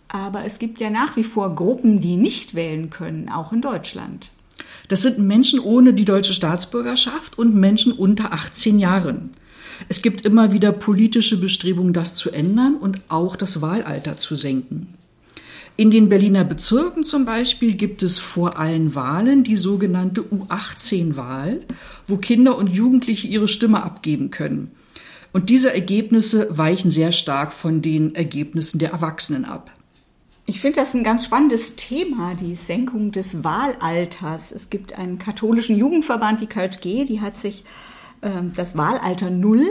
aber 0.07 0.45
es 0.45 0.59
gibt 0.59 0.79
ja 0.79 0.89
nach 0.89 1.17
wie 1.17 1.25
vor 1.25 1.53
Gruppen, 1.55 1.99
die 1.99 2.15
nicht 2.15 2.55
wählen 2.55 2.89
können, 2.89 3.27
auch 3.27 3.51
in 3.51 3.59
Deutschland. 3.59 4.31
Das 4.87 5.01
sind 5.01 5.19
Menschen 5.19 5.59
ohne 5.59 5.93
die 5.93 6.05
deutsche 6.05 6.33
Staatsbürgerschaft 6.33 7.37
und 7.37 7.53
Menschen 7.53 7.91
unter 7.91 8.31
18 8.31 8.79
Jahren. 8.79 9.31
Es 9.89 10.01
gibt 10.01 10.21
immer 10.21 10.53
wieder 10.53 10.71
politische 10.71 11.35
Bestrebungen, 11.35 11.91
das 11.91 12.15
zu 12.15 12.31
ändern 12.31 12.75
und 12.75 13.01
auch 13.09 13.35
das 13.35 13.61
Wahlalter 13.61 14.15
zu 14.15 14.35
senken. 14.35 14.93
In 15.77 15.89
den 15.89 16.09
Berliner 16.09 16.43
Bezirken 16.43 17.03
zum 17.03 17.25
Beispiel 17.25 17.73
gibt 17.73 18.03
es 18.03 18.19
vor 18.19 18.59
allen 18.59 18.93
Wahlen 18.93 19.43
die 19.43 19.55
sogenannte 19.55 20.21
U18-Wahl, 20.21 21.61
wo 22.07 22.17
Kinder 22.17 22.57
und 22.57 22.67
Jugendliche 22.67 23.27
ihre 23.27 23.47
Stimme 23.47 23.81
abgeben 23.81 24.31
können. 24.31 24.71
Und 25.33 25.49
diese 25.49 25.73
Ergebnisse 25.73 26.55
weichen 26.57 26.91
sehr 26.91 27.11
stark 27.11 27.53
von 27.53 27.81
den 27.81 28.15
Ergebnissen 28.15 28.79
der 28.79 28.91
Erwachsenen 28.91 29.45
ab. 29.45 29.71
Ich 30.45 30.59
finde 30.59 30.81
das 30.81 30.93
ein 30.93 31.03
ganz 31.03 31.23
spannendes 31.23 31.77
Thema, 31.77 32.35
die 32.35 32.55
Senkung 32.55 33.11
des 33.13 33.43
Wahlalters. 33.43 34.51
Es 34.51 34.69
gibt 34.69 34.97
einen 34.97 35.17
katholischen 35.17 35.77
Jugendverband, 35.77 36.41
die 36.41 36.47
KJG, 36.47 37.05
die 37.05 37.21
hat 37.21 37.37
sich 37.37 37.63
äh, 38.19 38.29
das 38.53 38.75
Wahlalter 38.77 39.29
Null 39.29 39.65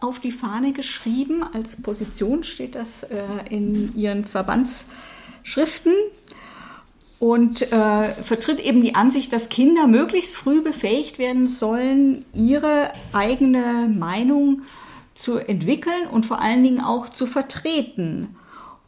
auf 0.00 0.20
die 0.20 0.32
Fahne 0.32 0.74
geschrieben. 0.74 1.42
Als 1.42 1.80
Position 1.80 2.44
steht 2.44 2.74
das 2.74 3.04
äh, 3.04 3.16
in 3.48 3.96
ihren 3.96 4.26
Verbands 4.26 4.84
Schriften 5.46 5.92
und 7.20 7.70
äh, 7.70 8.14
vertritt 8.14 8.58
eben 8.58 8.82
die 8.82 8.96
Ansicht, 8.96 9.32
dass 9.32 9.48
Kinder 9.48 9.86
möglichst 9.86 10.34
früh 10.34 10.60
befähigt 10.60 11.20
werden 11.20 11.46
sollen, 11.46 12.24
ihre 12.34 12.90
eigene 13.12 13.88
Meinung 13.88 14.62
zu 15.14 15.38
entwickeln 15.38 16.08
und 16.10 16.26
vor 16.26 16.40
allen 16.40 16.64
Dingen 16.64 16.80
auch 16.80 17.10
zu 17.10 17.26
vertreten. 17.26 18.34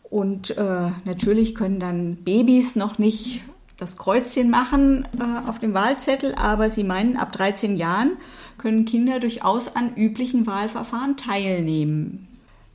Und 0.02 0.58
äh, 0.58 0.90
natürlich 1.04 1.54
können 1.54 1.78
dann 1.78 2.16
Babys 2.16 2.74
noch 2.74 2.98
nicht 2.98 3.40
das 3.76 3.96
Kreuzchen 3.96 4.50
machen 4.50 5.06
äh, 5.16 5.48
auf 5.48 5.60
dem 5.60 5.74
Wahlzettel, 5.74 6.34
aber 6.34 6.70
sie 6.70 6.82
meinen, 6.82 7.16
ab 7.16 7.30
13 7.30 7.76
Jahren 7.76 8.16
können 8.58 8.84
Kinder 8.84 9.20
durchaus 9.20 9.76
an 9.76 9.94
üblichen 9.94 10.44
Wahlverfahren 10.48 11.16
teilnehmen. 11.16 12.26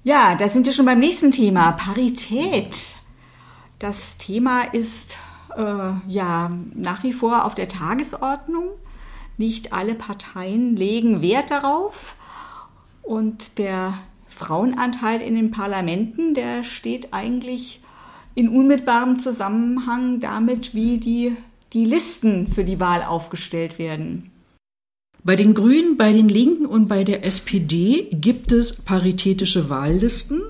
Ja, 0.05 0.35
da 0.35 0.47
sind 0.47 0.65
wir 0.65 0.71
schon 0.71 0.85
beim 0.85 0.99
nächsten 0.99 1.31
Thema, 1.31 1.73
Parität. 1.73 2.95
Das 3.79 4.17
Thema 4.17 4.63
ist 4.63 5.17
äh, 5.55 5.91
ja 6.07 6.51
nach 6.73 7.03
wie 7.03 7.13
vor 7.13 7.45
auf 7.45 7.55
der 7.55 7.67
Tagesordnung. 7.67 8.69
Nicht 9.37 9.73
alle 9.73 9.95
Parteien 9.95 10.75
legen 10.75 11.21
Wert 11.21 11.51
darauf. 11.51 12.15
Und 13.01 13.57
der 13.57 13.95
Frauenanteil 14.27 15.21
in 15.21 15.35
den 15.35 15.51
Parlamenten, 15.51 16.33
der 16.33 16.63
steht 16.63 17.13
eigentlich 17.13 17.81
in 18.35 18.49
unmittelbarem 18.49 19.19
Zusammenhang 19.19 20.19
damit, 20.19 20.73
wie 20.73 20.97
die, 20.97 21.35
die 21.73 21.85
Listen 21.85 22.47
für 22.47 22.63
die 22.63 22.79
Wahl 22.79 23.03
aufgestellt 23.03 23.77
werden. 23.77 24.31
Bei 25.23 25.35
den 25.35 25.53
Grünen, 25.53 25.95
bei 25.97 26.11
den 26.11 26.27
Linken 26.27 26.65
und 26.65 26.87
bei 26.87 27.03
der 27.03 27.23
SPD 27.25 28.09
gibt 28.11 28.51
es 28.51 28.81
paritätische 28.81 29.69
Wahllisten. 29.69 30.41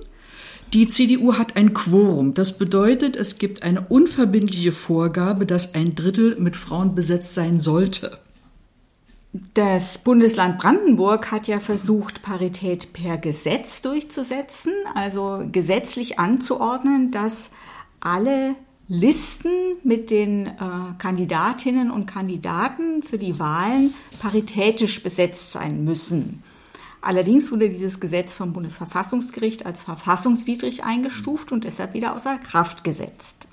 Die 0.73 0.87
CDU 0.87 1.35
hat 1.35 1.55
ein 1.55 1.75
Quorum. 1.75 2.33
Das 2.33 2.57
bedeutet, 2.57 3.15
es 3.15 3.37
gibt 3.37 3.61
eine 3.61 3.81
unverbindliche 3.81 4.71
Vorgabe, 4.71 5.45
dass 5.45 5.75
ein 5.75 5.93
Drittel 5.93 6.35
mit 6.39 6.55
Frauen 6.55 6.95
besetzt 6.95 7.35
sein 7.35 7.59
sollte. 7.59 8.17
Das 9.53 9.99
Bundesland 9.99 10.57
Brandenburg 10.57 11.31
hat 11.31 11.47
ja 11.47 11.59
versucht, 11.59 12.23
Parität 12.23 12.91
per 12.93 13.19
Gesetz 13.19 13.83
durchzusetzen, 13.83 14.73
also 14.95 15.43
gesetzlich 15.51 16.17
anzuordnen, 16.17 17.11
dass 17.11 17.51
alle 17.99 18.55
Listen 18.87 19.51
mit 19.83 20.09
den 20.09 20.47
äh, 20.47 20.53
Kandidatinnen 20.97 21.89
und 21.89 22.05
Kandidaten 22.05 23.01
für 23.01 23.17
die 23.17 23.39
Wahlen 23.39 23.93
paritätisch 24.19 25.01
besetzt 25.03 25.51
sein 25.51 25.83
müssen. 25.83 26.43
Allerdings 27.03 27.51
wurde 27.51 27.69
dieses 27.69 27.99
Gesetz 27.99 28.33
vom 28.33 28.53
Bundesverfassungsgericht 28.53 29.65
als 29.65 29.81
verfassungswidrig 29.81 30.85
eingestuft 30.85 31.51
und 31.51 31.65
deshalb 31.65 31.93
wieder 31.93 32.15
außer 32.15 32.37
Kraft 32.37 32.85
gesetzt. 32.85 33.49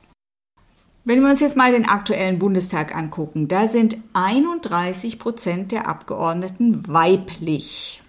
Wenn 1.04 1.20
wir 1.20 1.28
uns 1.28 1.40
jetzt 1.40 1.56
mal 1.56 1.72
den 1.72 1.88
aktuellen 1.88 2.38
Bundestag 2.38 2.94
angucken, 2.94 3.48
da 3.48 3.66
sind 3.66 3.96
31 4.12 5.18
Prozent 5.18 5.72
der 5.72 5.88
Abgeordneten 5.88 6.86
weiblich. 6.86 8.02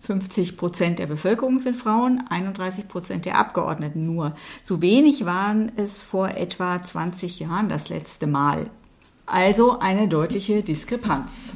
50 0.00 0.56
Prozent 0.56 0.98
der 0.98 1.06
Bevölkerung 1.06 1.60
sind 1.60 1.76
Frauen, 1.76 2.24
31 2.28 2.88
Prozent 2.88 3.24
der 3.24 3.38
Abgeordneten 3.38 4.04
nur. 4.04 4.34
So 4.64 4.82
wenig 4.82 5.24
waren 5.24 5.70
es 5.76 6.00
vor 6.02 6.30
etwa 6.30 6.82
20 6.82 7.38
Jahren 7.38 7.68
das 7.68 7.88
letzte 7.88 8.26
Mal. 8.26 8.70
Also 9.24 9.78
eine 9.78 10.08
deutliche 10.08 10.64
Diskrepanz. 10.64 11.54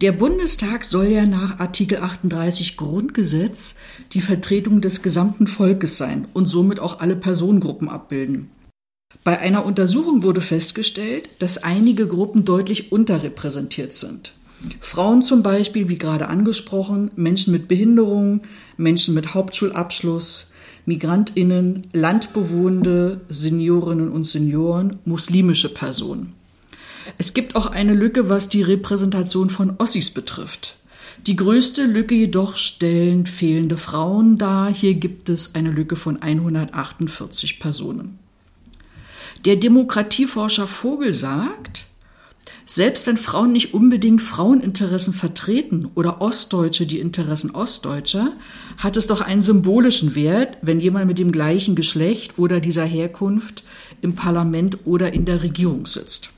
Der 0.00 0.12
Bundestag 0.12 0.84
soll 0.84 1.06
ja 1.06 1.26
nach 1.26 1.58
Artikel 1.58 1.98
38 1.98 2.76
Grundgesetz 2.76 3.74
die 4.12 4.20
Vertretung 4.20 4.80
des 4.80 5.02
gesamten 5.02 5.48
Volkes 5.48 5.98
sein 5.98 6.28
und 6.34 6.46
somit 6.46 6.78
auch 6.78 7.00
alle 7.00 7.16
Personengruppen 7.16 7.88
abbilden. 7.88 8.48
Bei 9.24 9.40
einer 9.40 9.66
Untersuchung 9.66 10.22
wurde 10.22 10.40
festgestellt, 10.40 11.28
dass 11.40 11.64
einige 11.64 12.06
Gruppen 12.06 12.44
deutlich 12.44 12.92
unterrepräsentiert 12.92 13.92
sind. 13.92 14.34
Frauen 14.78 15.20
zum 15.20 15.42
Beispiel, 15.42 15.88
wie 15.88 15.98
gerade 15.98 16.28
angesprochen, 16.28 17.10
Menschen 17.16 17.52
mit 17.52 17.66
Behinderung, 17.66 18.42
Menschen 18.76 19.14
mit 19.14 19.34
Hauptschulabschluss, 19.34 20.52
Migrantinnen, 20.86 21.88
Landbewohnende, 21.92 23.22
Seniorinnen 23.28 24.12
und 24.12 24.28
Senioren, 24.28 24.96
muslimische 25.04 25.74
Personen. 25.74 26.37
Es 27.16 27.32
gibt 27.32 27.56
auch 27.56 27.66
eine 27.66 27.94
Lücke, 27.94 28.28
was 28.28 28.48
die 28.48 28.62
Repräsentation 28.62 29.48
von 29.48 29.76
Ossis 29.78 30.10
betrifft. 30.10 30.76
Die 31.26 31.36
größte 31.36 31.84
Lücke 31.84 32.14
jedoch 32.14 32.56
stellen 32.56 33.26
fehlende 33.26 33.76
Frauen 33.76 34.38
dar. 34.38 34.72
Hier 34.72 34.94
gibt 34.94 35.28
es 35.28 35.54
eine 35.54 35.70
Lücke 35.70 35.96
von 35.96 36.22
148 36.22 37.58
Personen. 37.58 38.18
Der 39.44 39.56
Demokratieforscher 39.56 40.66
Vogel 40.66 41.12
sagt, 41.12 41.86
selbst 42.66 43.06
wenn 43.06 43.16
Frauen 43.16 43.52
nicht 43.52 43.74
unbedingt 43.74 44.22
Fraueninteressen 44.22 45.12
vertreten 45.12 45.90
oder 45.94 46.20
Ostdeutsche 46.20 46.86
die 46.86 46.98
Interessen 46.98 47.50
Ostdeutscher, 47.50 48.32
hat 48.78 48.96
es 48.96 49.06
doch 49.06 49.20
einen 49.20 49.42
symbolischen 49.42 50.14
Wert, 50.14 50.58
wenn 50.62 50.80
jemand 50.80 51.06
mit 51.06 51.18
dem 51.18 51.32
gleichen 51.32 51.74
Geschlecht 51.74 52.38
oder 52.38 52.60
dieser 52.60 52.84
Herkunft 52.84 53.64
im 54.00 54.14
Parlament 54.14 54.78
oder 54.84 55.12
in 55.12 55.24
der 55.24 55.42
Regierung 55.42 55.86
sitzt. 55.86 56.30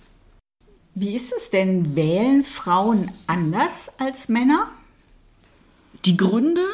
Wie 0.94 1.14
ist 1.14 1.32
es 1.36 1.50
denn? 1.50 1.94
Wählen 1.94 2.42
Frauen 2.42 3.10
anders 3.26 3.90
als 3.98 4.28
Männer? 4.28 4.68
Die 6.04 6.16
Gründe, 6.16 6.64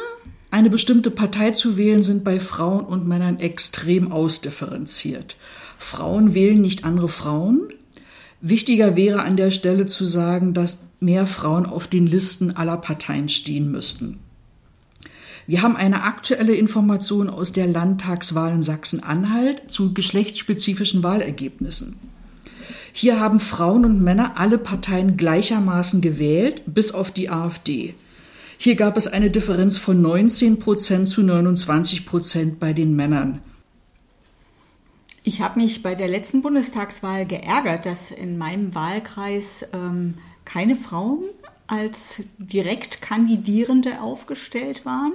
eine 0.49 0.69
bestimmte 0.69 1.11
Partei 1.11 1.51
zu 1.51 1.77
wählen, 1.77 2.03
sind 2.03 2.23
bei 2.23 2.39
Frauen 2.39 2.85
und 2.85 3.07
Männern 3.07 3.39
extrem 3.39 4.11
ausdifferenziert. 4.11 5.37
Frauen 5.77 6.33
wählen 6.33 6.61
nicht 6.61 6.83
andere 6.83 7.09
Frauen. 7.09 7.69
Wichtiger 8.41 8.95
wäre 8.95 9.21
an 9.21 9.37
der 9.37 9.51
Stelle 9.51 9.85
zu 9.85 10.05
sagen, 10.05 10.53
dass 10.53 10.79
mehr 10.99 11.27
Frauen 11.27 11.65
auf 11.65 11.87
den 11.87 12.07
Listen 12.07 12.55
aller 12.55 12.77
Parteien 12.77 13.29
stehen 13.29 13.71
müssten. 13.71 14.19
Wir 15.45 15.61
haben 15.61 15.75
eine 15.75 16.03
aktuelle 16.03 16.55
Information 16.55 17.29
aus 17.29 17.53
der 17.53 17.67
Landtagswahl 17.67 18.51
in 18.51 18.63
Sachsen-Anhalt 18.63 19.71
zu 19.71 19.93
geschlechtsspezifischen 19.93 21.03
Wahlergebnissen. 21.03 21.99
Hier 22.93 23.19
haben 23.19 23.39
Frauen 23.39 23.85
und 23.85 24.01
Männer 24.01 24.33
alle 24.37 24.57
Parteien 24.57 25.17
gleichermaßen 25.17 26.01
gewählt, 26.01 26.63
bis 26.65 26.93
auf 26.93 27.11
die 27.11 27.29
AfD. 27.29 27.95
Hier 28.57 28.75
gab 28.75 28.97
es 28.97 29.07
eine 29.07 29.29
Differenz 29.29 29.77
von 29.77 30.01
19 30.01 30.59
Prozent 30.59 31.09
zu 31.09 31.21
29 31.21 32.05
Prozent 32.05 32.59
bei 32.59 32.73
den 32.73 32.95
Männern. 32.95 33.41
Ich 35.23 35.41
habe 35.41 35.59
mich 35.59 35.83
bei 35.83 35.93
der 35.93 36.07
letzten 36.07 36.41
Bundestagswahl 36.41 37.25
geärgert, 37.25 37.85
dass 37.85 38.11
in 38.11 38.37
meinem 38.37 38.73
Wahlkreis 38.73 39.65
ähm, 39.73 40.15
keine 40.45 40.75
Frauen 40.75 41.25
als 41.67 42.23
Direktkandidierende 42.37 44.01
aufgestellt 44.01 44.85
waren. 44.85 45.11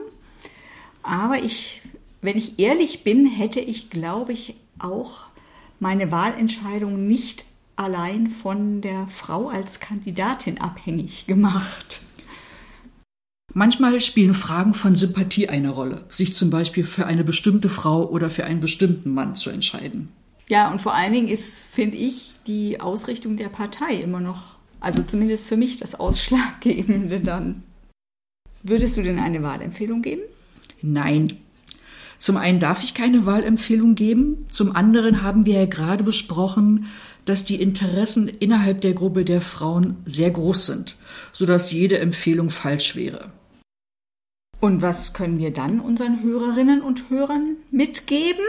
Aber 1.02 1.38
ich, 1.38 1.81
wenn 2.21 2.37
ich 2.37 2.59
ehrlich 2.59 3.05
bin, 3.05 3.26
hätte 3.26 3.61
ich, 3.61 3.91
glaube 3.91 4.35
ich, 4.35 4.55
auch 4.79 5.26
meine 5.81 6.12
Wahlentscheidung 6.12 7.09
nicht 7.09 7.45
allein 7.76 8.29
von 8.29 8.81
der 8.81 9.07
Frau 9.09 9.49
als 9.49 9.81
Kandidatin 9.81 10.61
abhängig 10.61 11.26
gemacht. 11.26 12.00
Manchmal 13.55 14.00
spielen 14.00 14.33
Fragen 14.33 14.73
von 14.73 14.95
Sympathie 14.95 15.49
eine 15.49 15.71
Rolle, 15.71 16.05
sich 16.09 16.33
zum 16.33 16.50
Beispiel 16.50 16.85
für 16.85 17.07
eine 17.07 17.23
bestimmte 17.23 17.69
Frau 17.69 18.09
oder 18.09 18.31
für 18.31 18.45
einen 18.45 18.61
bestimmten 18.61 19.12
Mann 19.12 19.35
zu 19.35 19.50
entscheiden. 19.50 20.09
Ja, 20.49 20.71
und 20.71 20.81
vor 20.81 20.95
allen 20.95 21.12
Dingen 21.12 21.29
ist, 21.29 21.64
finde 21.64 21.99
ich, 21.99 22.35
die 22.47 22.81
Ausrichtung 22.81 23.37
der 23.37 23.49
Partei 23.49 23.95
immer 23.95 24.21
noch, 24.21 24.59
also 24.81 25.02
zumindest 25.02 25.47
für 25.47 25.57
mich, 25.57 25.79
das 25.79 25.95
Ausschlaggebende 25.95 27.21
dann. 27.21 27.62
Würdest 28.62 28.97
du 28.97 29.02
denn 29.02 29.19
eine 29.19 29.43
Wahlempfehlung 29.43 30.02
geben? 30.02 30.23
Nein. 30.81 31.38
Zum 32.23 32.37
einen 32.37 32.61
darf 32.61 32.85
ich 32.85 32.95
keine 32.95 33.26
Wahlempfehlung 33.26 33.97
geben, 33.97 34.47
zum 34.49 34.76
anderen 34.76 35.25
haben 35.25 35.45
wir 35.45 35.55
ja 35.55 35.67
gerade 35.67 36.05
besprochen, 36.05 36.87
dass 37.25 37.45
die 37.45 37.61
Interessen 37.61 38.29
innerhalb 38.29 38.81
der 38.81 38.93
Gruppe 38.93 39.25
der 39.25 39.41
Frauen 39.41 39.97
sehr 40.05 40.31
groß 40.31 40.67
sind, 40.67 40.97
sodass 41.33 41.73
jede 41.73 41.99
Empfehlung 41.99 42.50
falsch 42.50 42.95
wäre. 42.95 43.33
Und 44.61 44.83
was 44.83 45.14
können 45.14 45.41
wir 45.41 45.52
dann 45.52 45.81
unseren 45.81 46.23
Hörerinnen 46.23 46.81
und 46.81 47.11
Hörern 47.11 47.57
mitgeben, 47.73 48.45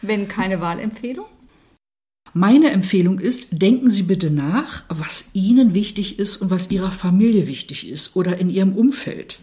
wenn 0.00 0.28
keine 0.28 0.60
Wahlempfehlung? 0.60 1.26
Meine 2.34 2.70
Empfehlung 2.70 3.18
ist, 3.18 3.48
denken 3.50 3.90
Sie 3.90 4.04
bitte 4.04 4.30
nach, 4.30 4.84
was 4.88 5.30
Ihnen 5.32 5.74
wichtig 5.74 6.20
ist 6.20 6.36
und 6.36 6.52
was 6.52 6.70
Ihrer 6.70 6.92
Familie 6.92 7.48
wichtig 7.48 7.88
ist 7.88 8.14
oder 8.14 8.38
in 8.38 8.48
Ihrem 8.48 8.74
Umfeld. 8.76 9.40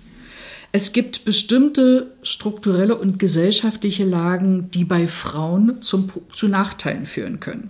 Es 0.75 0.91
gibt 0.91 1.23
bestimmte 1.23 2.11
strukturelle 2.21 2.95
und 2.95 3.17
gesellschaftliche 3.17 4.03
Lagen, 4.03 4.71
die 4.71 4.83
bei 4.83 5.07
Frauen 5.07 5.81
zum, 5.81 6.09
zu 6.33 6.49
Nachteilen 6.49 7.05
führen 7.05 7.39
können. 7.39 7.69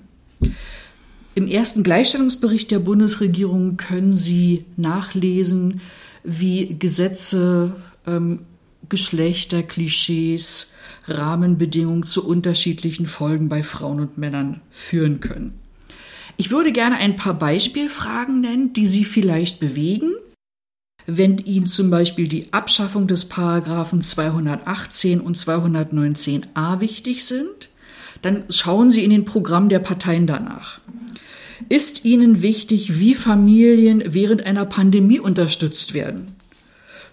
Im 1.35 1.45
ersten 1.45 1.83
Gleichstellungsbericht 1.83 2.71
der 2.71 2.79
Bundesregierung 2.79 3.77
können 3.77 4.15
Sie 4.15 4.65
nachlesen, 4.75 5.81
wie 6.23 6.79
Gesetze, 6.79 7.75
ähm, 8.07 8.39
Geschlechter, 8.89 9.61
Klischees, 9.61 10.73
Rahmenbedingungen 11.07 12.01
zu 12.01 12.27
unterschiedlichen 12.27 13.05
Folgen 13.05 13.49
bei 13.49 13.61
Frauen 13.61 13.99
und 13.99 14.17
Männern 14.17 14.61
führen 14.71 15.19
können. 15.19 15.59
Ich 16.37 16.49
würde 16.49 16.71
gerne 16.71 16.95
ein 16.95 17.15
paar 17.15 17.35
Beispielfragen 17.35 18.41
nennen, 18.41 18.73
die 18.73 18.87
Sie 18.87 19.05
vielleicht 19.05 19.59
bewegen 19.59 20.11
wenn 21.07 21.37
Ihnen 21.37 21.67
zum 21.67 21.89
Beispiel 21.89 22.27
die 22.27 22.51
Abschaffung 22.51 23.07
des 23.07 23.25
Paragraphen 23.25 24.01
218 24.01 25.21
und 25.21 25.37
219a 25.37 26.79
wichtig 26.79 27.25
sind, 27.25 27.69
dann 28.21 28.43
schauen 28.49 28.89
Sie 28.89 29.03
in 29.03 29.11
den 29.11 29.25
Programm 29.25 29.69
der 29.69 29.79
Parteien 29.79 30.25
danach. 30.25 30.79
Ist 31.69 32.05
Ihnen 32.05 32.41
wichtig, 32.41 32.99
wie 32.99 33.15
Familien 33.15 34.03
während 34.07 34.45
einer 34.45 34.65
Pandemie 34.65 35.19
unterstützt 35.19 35.93
werden? 35.93 36.35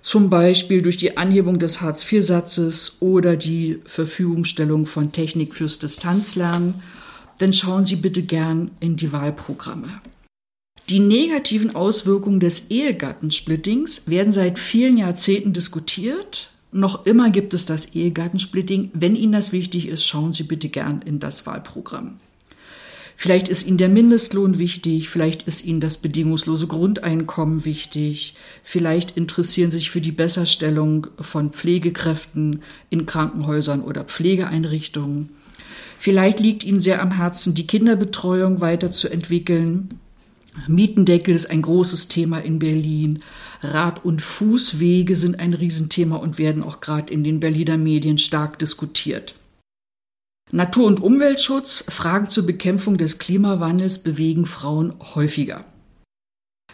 Zum 0.01 0.31
Beispiel 0.31 0.83
durch 0.83 0.97
die 0.97 1.17
Anhebung 1.17 1.59
des 1.59 1.81
Hartz-IV-Satzes 1.81 2.97
oder 3.01 3.37
die 3.37 3.79
Verfügungstellung 3.85 4.87
von 4.87 5.13
Technik 5.13 5.55
fürs 5.55 5.79
Distanzlernen? 5.79 6.75
Dann 7.39 7.53
schauen 7.53 7.85
Sie 7.85 7.97
bitte 7.97 8.23
gern 8.23 8.73
in 8.81 8.97
die 8.97 9.13
Wahlprogramme. 9.13 9.89
Die 10.89 10.99
negativen 10.99 11.75
Auswirkungen 11.75 12.41
des 12.41 12.71
Ehegattensplittings 12.71 14.03
werden 14.07 14.33
seit 14.33 14.59
vielen 14.59 14.97
Jahrzehnten 14.97 15.53
diskutiert. 15.53 16.51
Noch 16.73 17.07
immer 17.07 17.31
gibt 17.31 17.55
es 17.55 17.67
das 17.67 17.95
Ehegattensplitting. 17.95 18.91
Wenn 18.93 19.15
Ihnen 19.17 19.33
das 19.33 19.53
wichtig 19.53 19.89
ist, 19.89 20.07
schauen 20.07 20.33
Sie 20.33 20.43
bitte 20.43 20.69
gern 20.69 21.03
in 21.03 21.21
das 21.21 21.47
Wahlprogramm. 21.47 22.19
Vielleicht 23.15 23.49
ist 23.49 23.67
Ihnen 23.67 23.79
der 23.79 23.89
Mindestlohn 23.89 24.59
wichtig, 24.59 25.09
vielleicht 25.09 25.45
ist 25.45 25.65
Ihnen 25.65 25.81
das 25.81 25.99
bedingungslose 25.99 26.67
Grundeinkommen 26.67 27.65
wichtig, 27.65 28.35
vielleicht 28.65 29.17
interessieren 29.17 29.71
Sie 29.71 29.79
sich 29.79 29.91
für 29.91 30.01
die 30.01 30.13
Besserstellung 30.13 31.07
von 31.21 31.53
Pflegekräften 31.53 32.63
in 32.91 33.07
Krankenhäusern 33.07 33.83
oder 33.83 34.05
Pflegeeinrichtungen. 34.05 35.29
Vielleicht 35.99 36.41
liegt 36.41 36.65
Ihnen 36.65 36.81
sehr 36.81 37.01
am 37.01 37.13
Herzen, 37.13 37.55
die 37.55 37.67
Kinderbetreuung 37.67 38.61
weiterzuentwickeln. 38.61 40.01
Mietendeckel 40.67 41.35
ist 41.35 41.51
ein 41.51 41.63
großes 41.63 42.09
Thema 42.09 42.39
in 42.39 42.59
Berlin. 42.59 43.23
Rad- 43.63 44.05
und 44.05 44.21
Fußwege 44.21 45.17
sind 45.17 45.39
ein 45.39 45.55
Riesenthema 45.55 46.17
und 46.17 46.39
werden 46.39 46.63
auch 46.63 46.81
gerade 46.81 47.13
in 47.13 47.25
den 47.25 47.41
Berliner 47.41 47.79
Medien 47.79 48.19
stark 48.19 48.59
diskutiert. 48.59 49.35
Natur- 50.51 50.87
und 50.87 51.01
Umweltschutz, 51.01 51.85
Fragen 51.89 52.29
zur 52.29 52.45
Bekämpfung 52.45 52.99
des 52.99 53.19
Klimawandels 53.19 54.01
bewegen 54.01 54.45
Frauen 54.45 54.93
häufiger. 55.15 55.65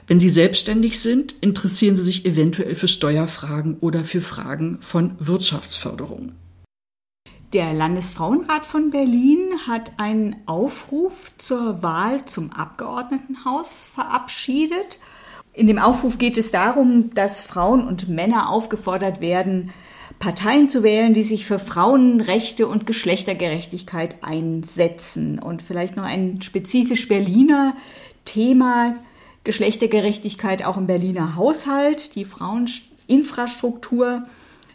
Wenn 0.08 0.18
sie 0.18 0.30
selbstständig 0.30 0.98
sind, 0.98 1.34
interessieren 1.40 1.94
sie 1.94 2.02
sich 2.02 2.24
eventuell 2.24 2.74
für 2.74 2.88
Steuerfragen 2.88 3.76
oder 3.78 4.02
für 4.02 4.22
Fragen 4.22 4.78
von 4.80 5.12
Wirtschaftsförderung. 5.20 6.32
Der 7.54 7.72
Landesfrauenrat 7.72 8.66
von 8.66 8.90
Berlin 8.90 9.52
hat 9.66 9.92
einen 9.96 10.36
Aufruf 10.44 11.32
zur 11.38 11.82
Wahl 11.82 12.26
zum 12.26 12.52
Abgeordnetenhaus 12.52 13.86
verabschiedet. 13.86 14.98
In 15.54 15.66
dem 15.66 15.78
Aufruf 15.78 16.18
geht 16.18 16.36
es 16.36 16.50
darum, 16.50 17.14
dass 17.14 17.40
Frauen 17.40 17.88
und 17.88 18.06
Männer 18.06 18.50
aufgefordert 18.50 19.22
werden, 19.22 19.70
Parteien 20.18 20.68
zu 20.68 20.82
wählen, 20.82 21.14
die 21.14 21.22
sich 21.22 21.46
für 21.46 21.58
Frauenrechte 21.58 22.68
und 22.68 22.86
Geschlechtergerechtigkeit 22.86 24.22
einsetzen. 24.22 25.38
Und 25.38 25.62
vielleicht 25.62 25.96
noch 25.96 26.04
ein 26.04 26.42
spezifisch 26.42 27.08
Berliner 27.08 27.74
Thema 28.26 28.96
Geschlechtergerechtigkeit 29.44 30.66
auch 30.66 30.76
im 30.76 30.86
Berliner 30.86 31.34
Haushalt, 31.34 32.14
die 32.14 32.26
Fraueninfrastruktur 32.26 34.26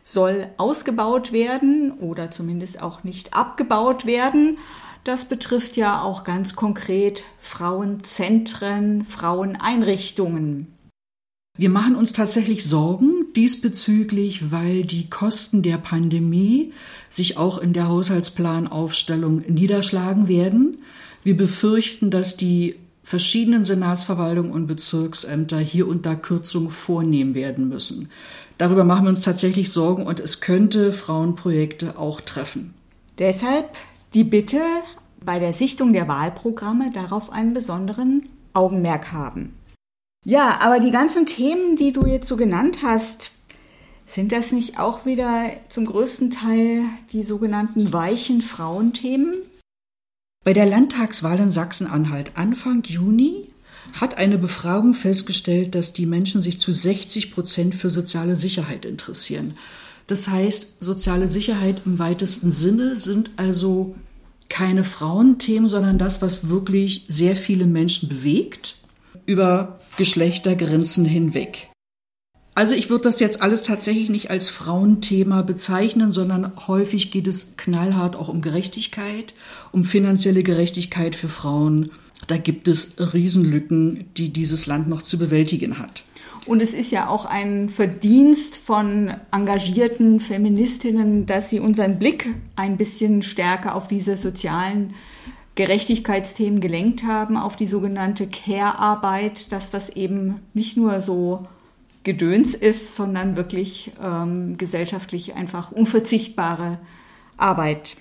soll 0.04 0.48
ausgebaut 0.58 1.32
werden 1.32 1.92
oder 1.92 2.30
zumindest 2.30 2.82
auch 2.82 3.04
nicht 3.04 3.34
abgebaut 3.34 4.06
werden. 4.06 4.58
Das 5.04 5.26
betrifft 5.26 5.76
ja 5.76 6.02
auch 6.02 6.24
ganz 6.24 6.56
konkret 6.56 7.24
Frauenzentren, 7.40 9.04
Fraueneinrichtungen. 9.06 10.68
Wir 11.56 11.70
machen 11.70 11.96
uns 11.96 12.14
tatsächlich 12.14 12.64
Sorgen 12.64 13.28
diesbezüglich, 13.36 14.52
weil 14.52 14.86
die 14.86 15.10
Kosten 15.10 15.62
der 15.62 15.78
Pandemie 15.78 16.74
sich 17.10 17.38
auch 17.38 17.60
in 17.60 17.74
der 17.74 17.90
Haushaltsplanaufstellung 17.90 19.44
niederschlagen 19.48 20.28
werden. 20.28 20.78
Wir 21.24 21.38
befürchten, 21.38 22.10
dass 22.10 22.38
die 22.38 22.76
verschiedenen 23.04 23.64
Senatsverwaltungen 23.64 24.52
und 24.52 24.66
Bezirksämter 24.66 25.60
hier 25.60 25.88
und 25.88 26.06
da 26.06 26.16
Kürzungen 26.16 26.72
vornehmen 26.72 27.36
werden 27.36 27.68
müssen. 27.68 28.10
Darüber 28.64 28.86
machen 28.86 29.04
wir 29.04 29.10
uns 29.10 29.20
tatsächlich 29.20 29.74
Sorgen 29.74 30.08
und 30.08 30.22
es 30.22 30.40
könnte 30.40 30.94
Frauenprojekte 30.94 32.00
auch 32.00 32.22
treffen. 32.22 32.74
Deshalb 33.20 33.76
die 34.14 34.24
Bitte, 34.24 34.62
bei 35.20 35.38
der 35.38 35.52
Sichtung 35.52 35.92
der 35.92 36.08
Wahlprogramme 36.08 36.90
darauf 36.94 37.30
einen 37.30 37.54
besonderen 37.54 38.30
Augenmerk 38.54 39.12
haben. 39.12 39.54
Ja, 40.26 40.62
aber 40.62 40.80
die 40.80 40.92
ganzen 40.92 41.26
Themen, 41.26 41.76
die 41.76 41.92
du 41.92 42.06
jetzt 42.06 42.30
so 42.30 42.38
genannt 42.38 42.78
hast, 42.84 43.32
sind 44.08 44.32
das 44.32 44.54
nicht 44.54 44.80
auch 44.80 45.06
wieder 45.06 45.50
zum 45.68 45.86
größten 45.86 46.32
Teil 46.32 46.84
die 47.12 47.24
sogenannten 47.24 47.92
weichen 47.92 48.42
Frauenthemen? 48.42 49.40
Bei 50.46 50.54
der 50.54 50.68
Landtagswahl 50.68 51.42
in 51.42 51.52
Sachsen-Anhalt 51.52 52.32
Anfang 52.36 52.82
Juni 52.84 53.50
hat 53.94 54.18
eine 54.18 54.38
Befragung 54.38 54.94
festgestellt, 54.94 55.76
dass 55.76 55.94
die 55.94 56.06
Menschen 56.06 56.42
sich 56.42 56.60
zu 56.60 56.74
60 56.74 57.32
Prozent 57.32 57.76
für 57.76 57.90
soziale 57.90 58.36
Sicherheit 58.36 58.86
interessieren. 58.86 59.54
Das 60.08 60.28
heißt, 60.28 60.78
soziale 60.80 61.30
Sicherheit 61.30 61.84
im 61.86 62.00
weitesten 62.00 62.52
Sinne 62.52 62.96
sind 62.96 63.32
also 63.38 63.96
keine 64.50 64.84
Frauenthemen, 64.84 65.70
sondern 65.70 65.98
das, 65.98 66.22
was 66.22 66.50
wirklich 66.50 67.06
sehr 67.08 67.36
viele 67.36 67.66
Menschen 67.66 68.10
bewegt, 68.10 68.76
über 69.26 69.80
Geschlechtergrenzen 69.98 71.06
hinweg. 71.06 71.70
Also 72.56 72.76
ich 72.76 72.90
würde 72.90 73.06
das 73.06 73.20
jetzt 73.20 73.42
alles 73.42 73.64
tatsächlich 73.64 74.10
nicht 74.10 74.30
als 74.30 74.50
Frauenthema 74.50 75.42
bezeichnen, 75.42 76.12
sondern 76.12 76.52
häufig 76.68 77.12
geht 77.12 77.26
es 77.26 77.58
knallhart 77.58 78.16
auch 78.16 78.30
um 78.30 78.42
Gerechtigkeit, 78.42 79.34
um 79.72 79.84
finanzielle 79.84 80.44
Gerechtigkeit 80.44 81.16
für 81.16 81.30
Frauen. 81.30 81.92
Da 82.28 82.38
gibt 82.38 82.68
es 82.68 82.96
Riesenlücken, 83.00 84.06
die 84.18 84.30
dieses 84.30 84.68
Land 84.68 84.88
noch 84.88 85.02
zu 85.02 85.18
bewältigen 85.18 85.80
hat. 85.80 86.04
Und 86.46 86.62
es 86.62 86.74
ist 86.74 86.92
ja 86.92 87.08
auch 87.08 87.26
ein 87.26 87.70
Verdienst 87.70 88.58
von 88.58 89.14
engagierten 89.32 90.20
Feministinnen, 90.20 91.26
dass 91.26 91.50
sie 91.50 91.60
unseren 91.60 91.98
Blick 91.98 92.30
ein 92.56 92.78
bisschen 92.78 93.24
stärker 93.24 93.76
auf 93.76 93.88
diese 93.88 94.18
sozialen 94.18 94.94
Gerechtigkeitsthemen 95.56 96.60
gelenkt 96.60 97.04
haben, 97.04 97.38
auf 97.38 97.56
die 97.56 97.68
sogenannte 97.68 98.28
Care-Arbeit, 98.28 99.52
dass 99.52 99.72
das 99.72 99.90
eben 99.90 100.36
nicht 100.54 100.76
nur 100.76 101.00
so 101.00 101.44
Gedöns 102.04 102.54
ist, 102.54 102.96
sondern 102.96 103.36
wirklich 103.36 103.92
ähm, 104.02 104.58
gesellschaftlich 104.58 105.36
einfach 105.36 105.72
unverzichtbare 105.72 106.80
Arbeit. 107.38 107.98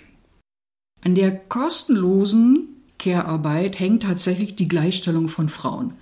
An 1.05 1.15
der 1.15 1.37
kostenlosen 1.37 2.69
Care-Arbeit 2.99 3.79
hängt 3.79 4.05
tatsächlich 4.05 4.55
die 4.55 4.69
Gleichstellung 4.69 5.29
von 5.29 5.49
Frauen. 5.49 5.95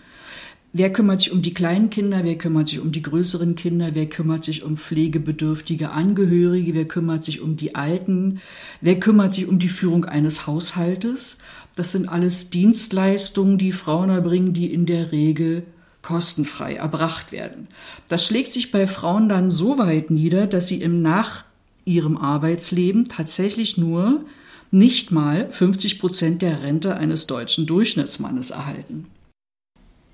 Wer 0.72 0.92
kümmert 0.92 1.20
sich 1.20 1.32
um 1.32 1.42
die 1.42 1.52
kleinen 1.52 1.90
Kinder, 1.90 2.22
wer 2.22 2.38
kümmert 2.38 2.68
sich 2.68 2.78
um 2.78 2.92
die 2.92 3.02
größeren 3.02 3.56
Kinder, 3.56 3.90
wer 3.94 4.06
kümmert 4.06 4.44
sich 4.44 4.62
um 4.62 4.76
pflegebedürftige 4.76 5.90
Angehörige, 5.90 6.74
wer 6.74 6.84
kümmert 6.86 7.24
sich 7.24 7.40
um 7.40 7.56
die 7.56 7.74
Alten, 7.74 8.40
wer 8.80 9.00
kümmert 9.00 9.34
sich 9.34 9.48
um 9.48 9.58
die 9.58 9.68
Führung 9.68 10.04
eines 10.04 10.46
Haushaltes. 10.46 11.38
Das 11.74 11.90
sind 11.90 12.08
alles 12.08 12.50
Dienstleistungen, 12.50 13.58
die 13.58 13.72
Frauen 13.72 14.10
erbringen, 14.10 14.52
die 14.52 14.72
in 14.72 14.86
der 14.86 15.10
Regel 15.10 15.64
kostenfrei 16.02 16.76
erbracht 16.76 17.32
werden. 17.32 17.68
Das 18.08 18.26
schlägt 18.26 18.52
sich 18.52 18.70
bei 18.70 18.86
Frauen 18.86 19.28
dann 19.28 19.50
so 19.50 19.78
weit 19.78 20.10
nieder, 20.10 20.46
dass 20.46 20.66
sie 20.66 20.80
im 20.80 21.02
nach 21.02 21.44
ihrem 21.84 22.16
Arbeitsleben 22.16 23.08
tatsächlich 23.08 23.76
nur 23.76 24.24
nicht 24.70 25.10
mal 25.10 25.50
50 25.50 25.98
Prozent 25.98 26.42
der 26.42 26.62
Rente 26.62 26.96
eines 26.96 27.26
deutschen 27.26 27.66
Durchschnittsmannes 27.66 28.50
erhalten. 28.50 29.06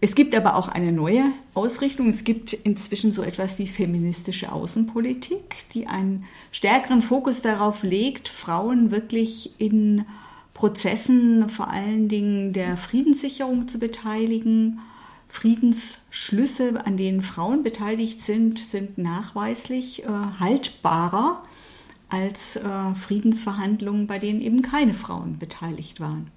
Es 0.01 0.15
gibt 0.15 0.35
aber 0.35 0.57
auch 0.57 0.69
eine 0.69 0.93
neue 0.93 1.33
Ausrichtung. 1.55 2.09
Es 2.09 2.25
gibt 2.25 2.53
inzwischen 2.53 3.13
so 3.13 3.23
etwas 3.23 3.59
wie 3.59 3.67
feministische 3.67 4.53
Außenpolitik, 4.53 5.65
die 5.73 5.87
einen 5.87 6.25
stärkeren 6.53 7.01
Fokus 7.01 7.43
darauf 7.43 7.83
legt, 7.83 8.29
Frauen 8.29 8.91
wirklich 8.91 9.53
in 9.59 10.05
Prozessen, 10.53 11.49
vor 11.49 11.71
allen 11.71 12.09
Dingen 12.09 12.53
der 12.53 12.77
Friedenssicherung 12.77 13.69
zu 13.69 13.79
beteiligen. 13.79 14.81
Friedensschlüsse, 15.29 16.85
an 16.85 16.97
denen 16.97 17.23
Frauen 17.23 17.63
beteiligt 17.63 18.21
sind, 18.21 18.59
sind 18.59 18.99
nachweislich 18.99 20.05
äh, 20.05 20.09
haltbarer 20.39 21.43
als 22.09 22.57
äh, 22.57 22.63
Friedensverhandlungen, 22.95 24.07
bei 24.07 24.19
denen 24.19 24.41
eben 24.41 24.63
keine 24.63 24.95
Frauen 24.95 25.39
beteiligt 25.39 26.01
waren. 26.01 26.31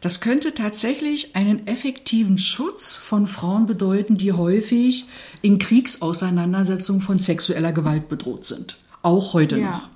Das 0.00 0.20
könnte 0.20 0.54
tatsächlich 0.54 1.34
einen 1.34 1.66
effektiven 1.66 2.38
Schutz 2.38 2.96
von 2.96 3.26
Frauen 3.26 3.66
bedeuten, 3.66 4.18
die 4.18 4.32
häufig 4.32 5.06
in 5.40 5.58
Kriegsauseinandersetzungen 5.58 7.00
von 7.00 7.18
sexueller 7.18 7.72
Gewalt 7.72 8.08
bedroht 8.08 8.44
sind. 8.44 8.78
Auch 9.02 9.32
heute 9.32 9.58
ja. 9.58 9.70
noch. 9.70 9.88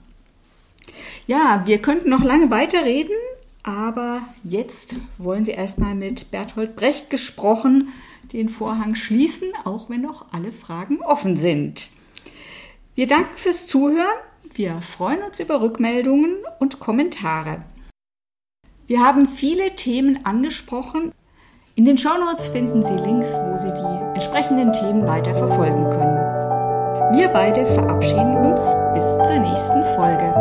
Ja, 1.27 1.63
wir 1.67 1.79
könnten 1.79 2.09
noch 2.09 2.25
lange 2.25 2.51
weiterreden, 2.51 3.15
aber 3.63 4.23
jetzt 4.45 4.97
wollen 5.19 5.45
wir 5.45 5.55
erstmal 5.55 5.95
mit 5.95 6.31
Bertolt 6.31 6.75
Brecht 6.75 7.11
gesprochen 7.11 7.89
den 8.33 8.49
Vorhang 8.49 8.95
schließen, 8.95 9.49
auch 9.65 9.89
wenn 9.91 10.03
noch 10.03 10.33
alle 10.33 10.53
Fragen 10.53 11.01
offen 11.01 11.37
sind. 11.37 11.91
Wir 12.95 13.07
danken 13.07 13.37
fürs 13.37 13.67
Zuhören. 13.67 14.19
Wir 14.55 14.81
freuen 14.83 15.23
uns 15.23 15.41
über 15.41 15.61
Rückmeldungen 15.61 16.37
und 16.59 16.81
Kommentare. 16.81 17.63
Wir 18.87 19.05
haben 19.05 19.29
viele 19.29 19.75
Themen 19.77 20.25
angesprochen. 20.25 21.13
In 21.75 21.85
den 21.85 21.99
Shownotes 21.99 22.49
finden 22.49 22.83
Sie 22.83 22.95
Links, 22.95 23.29
wo 23.29 23.57
Sie 23.57 23.73
die 23.73 24.15
entsprechenden 24.15 24.73
Themen 24.73 25.07
weiter 25.07 25.35
verfolgen 25.35 25.85
können. 25.91 27.17
Wir 27.17 27.29
beide 27.29 27.65
verabschieden 27.67 28.37
uns 28.37 28.61
bis 28.95 29.29
zur 29.29 29.39
nächsten 29.39 29.85
Folge. 29.95 30.35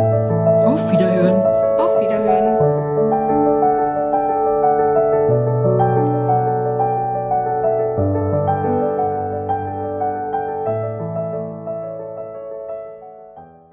Auf 0.66 0.90
Wiederhören. 0.90 1.57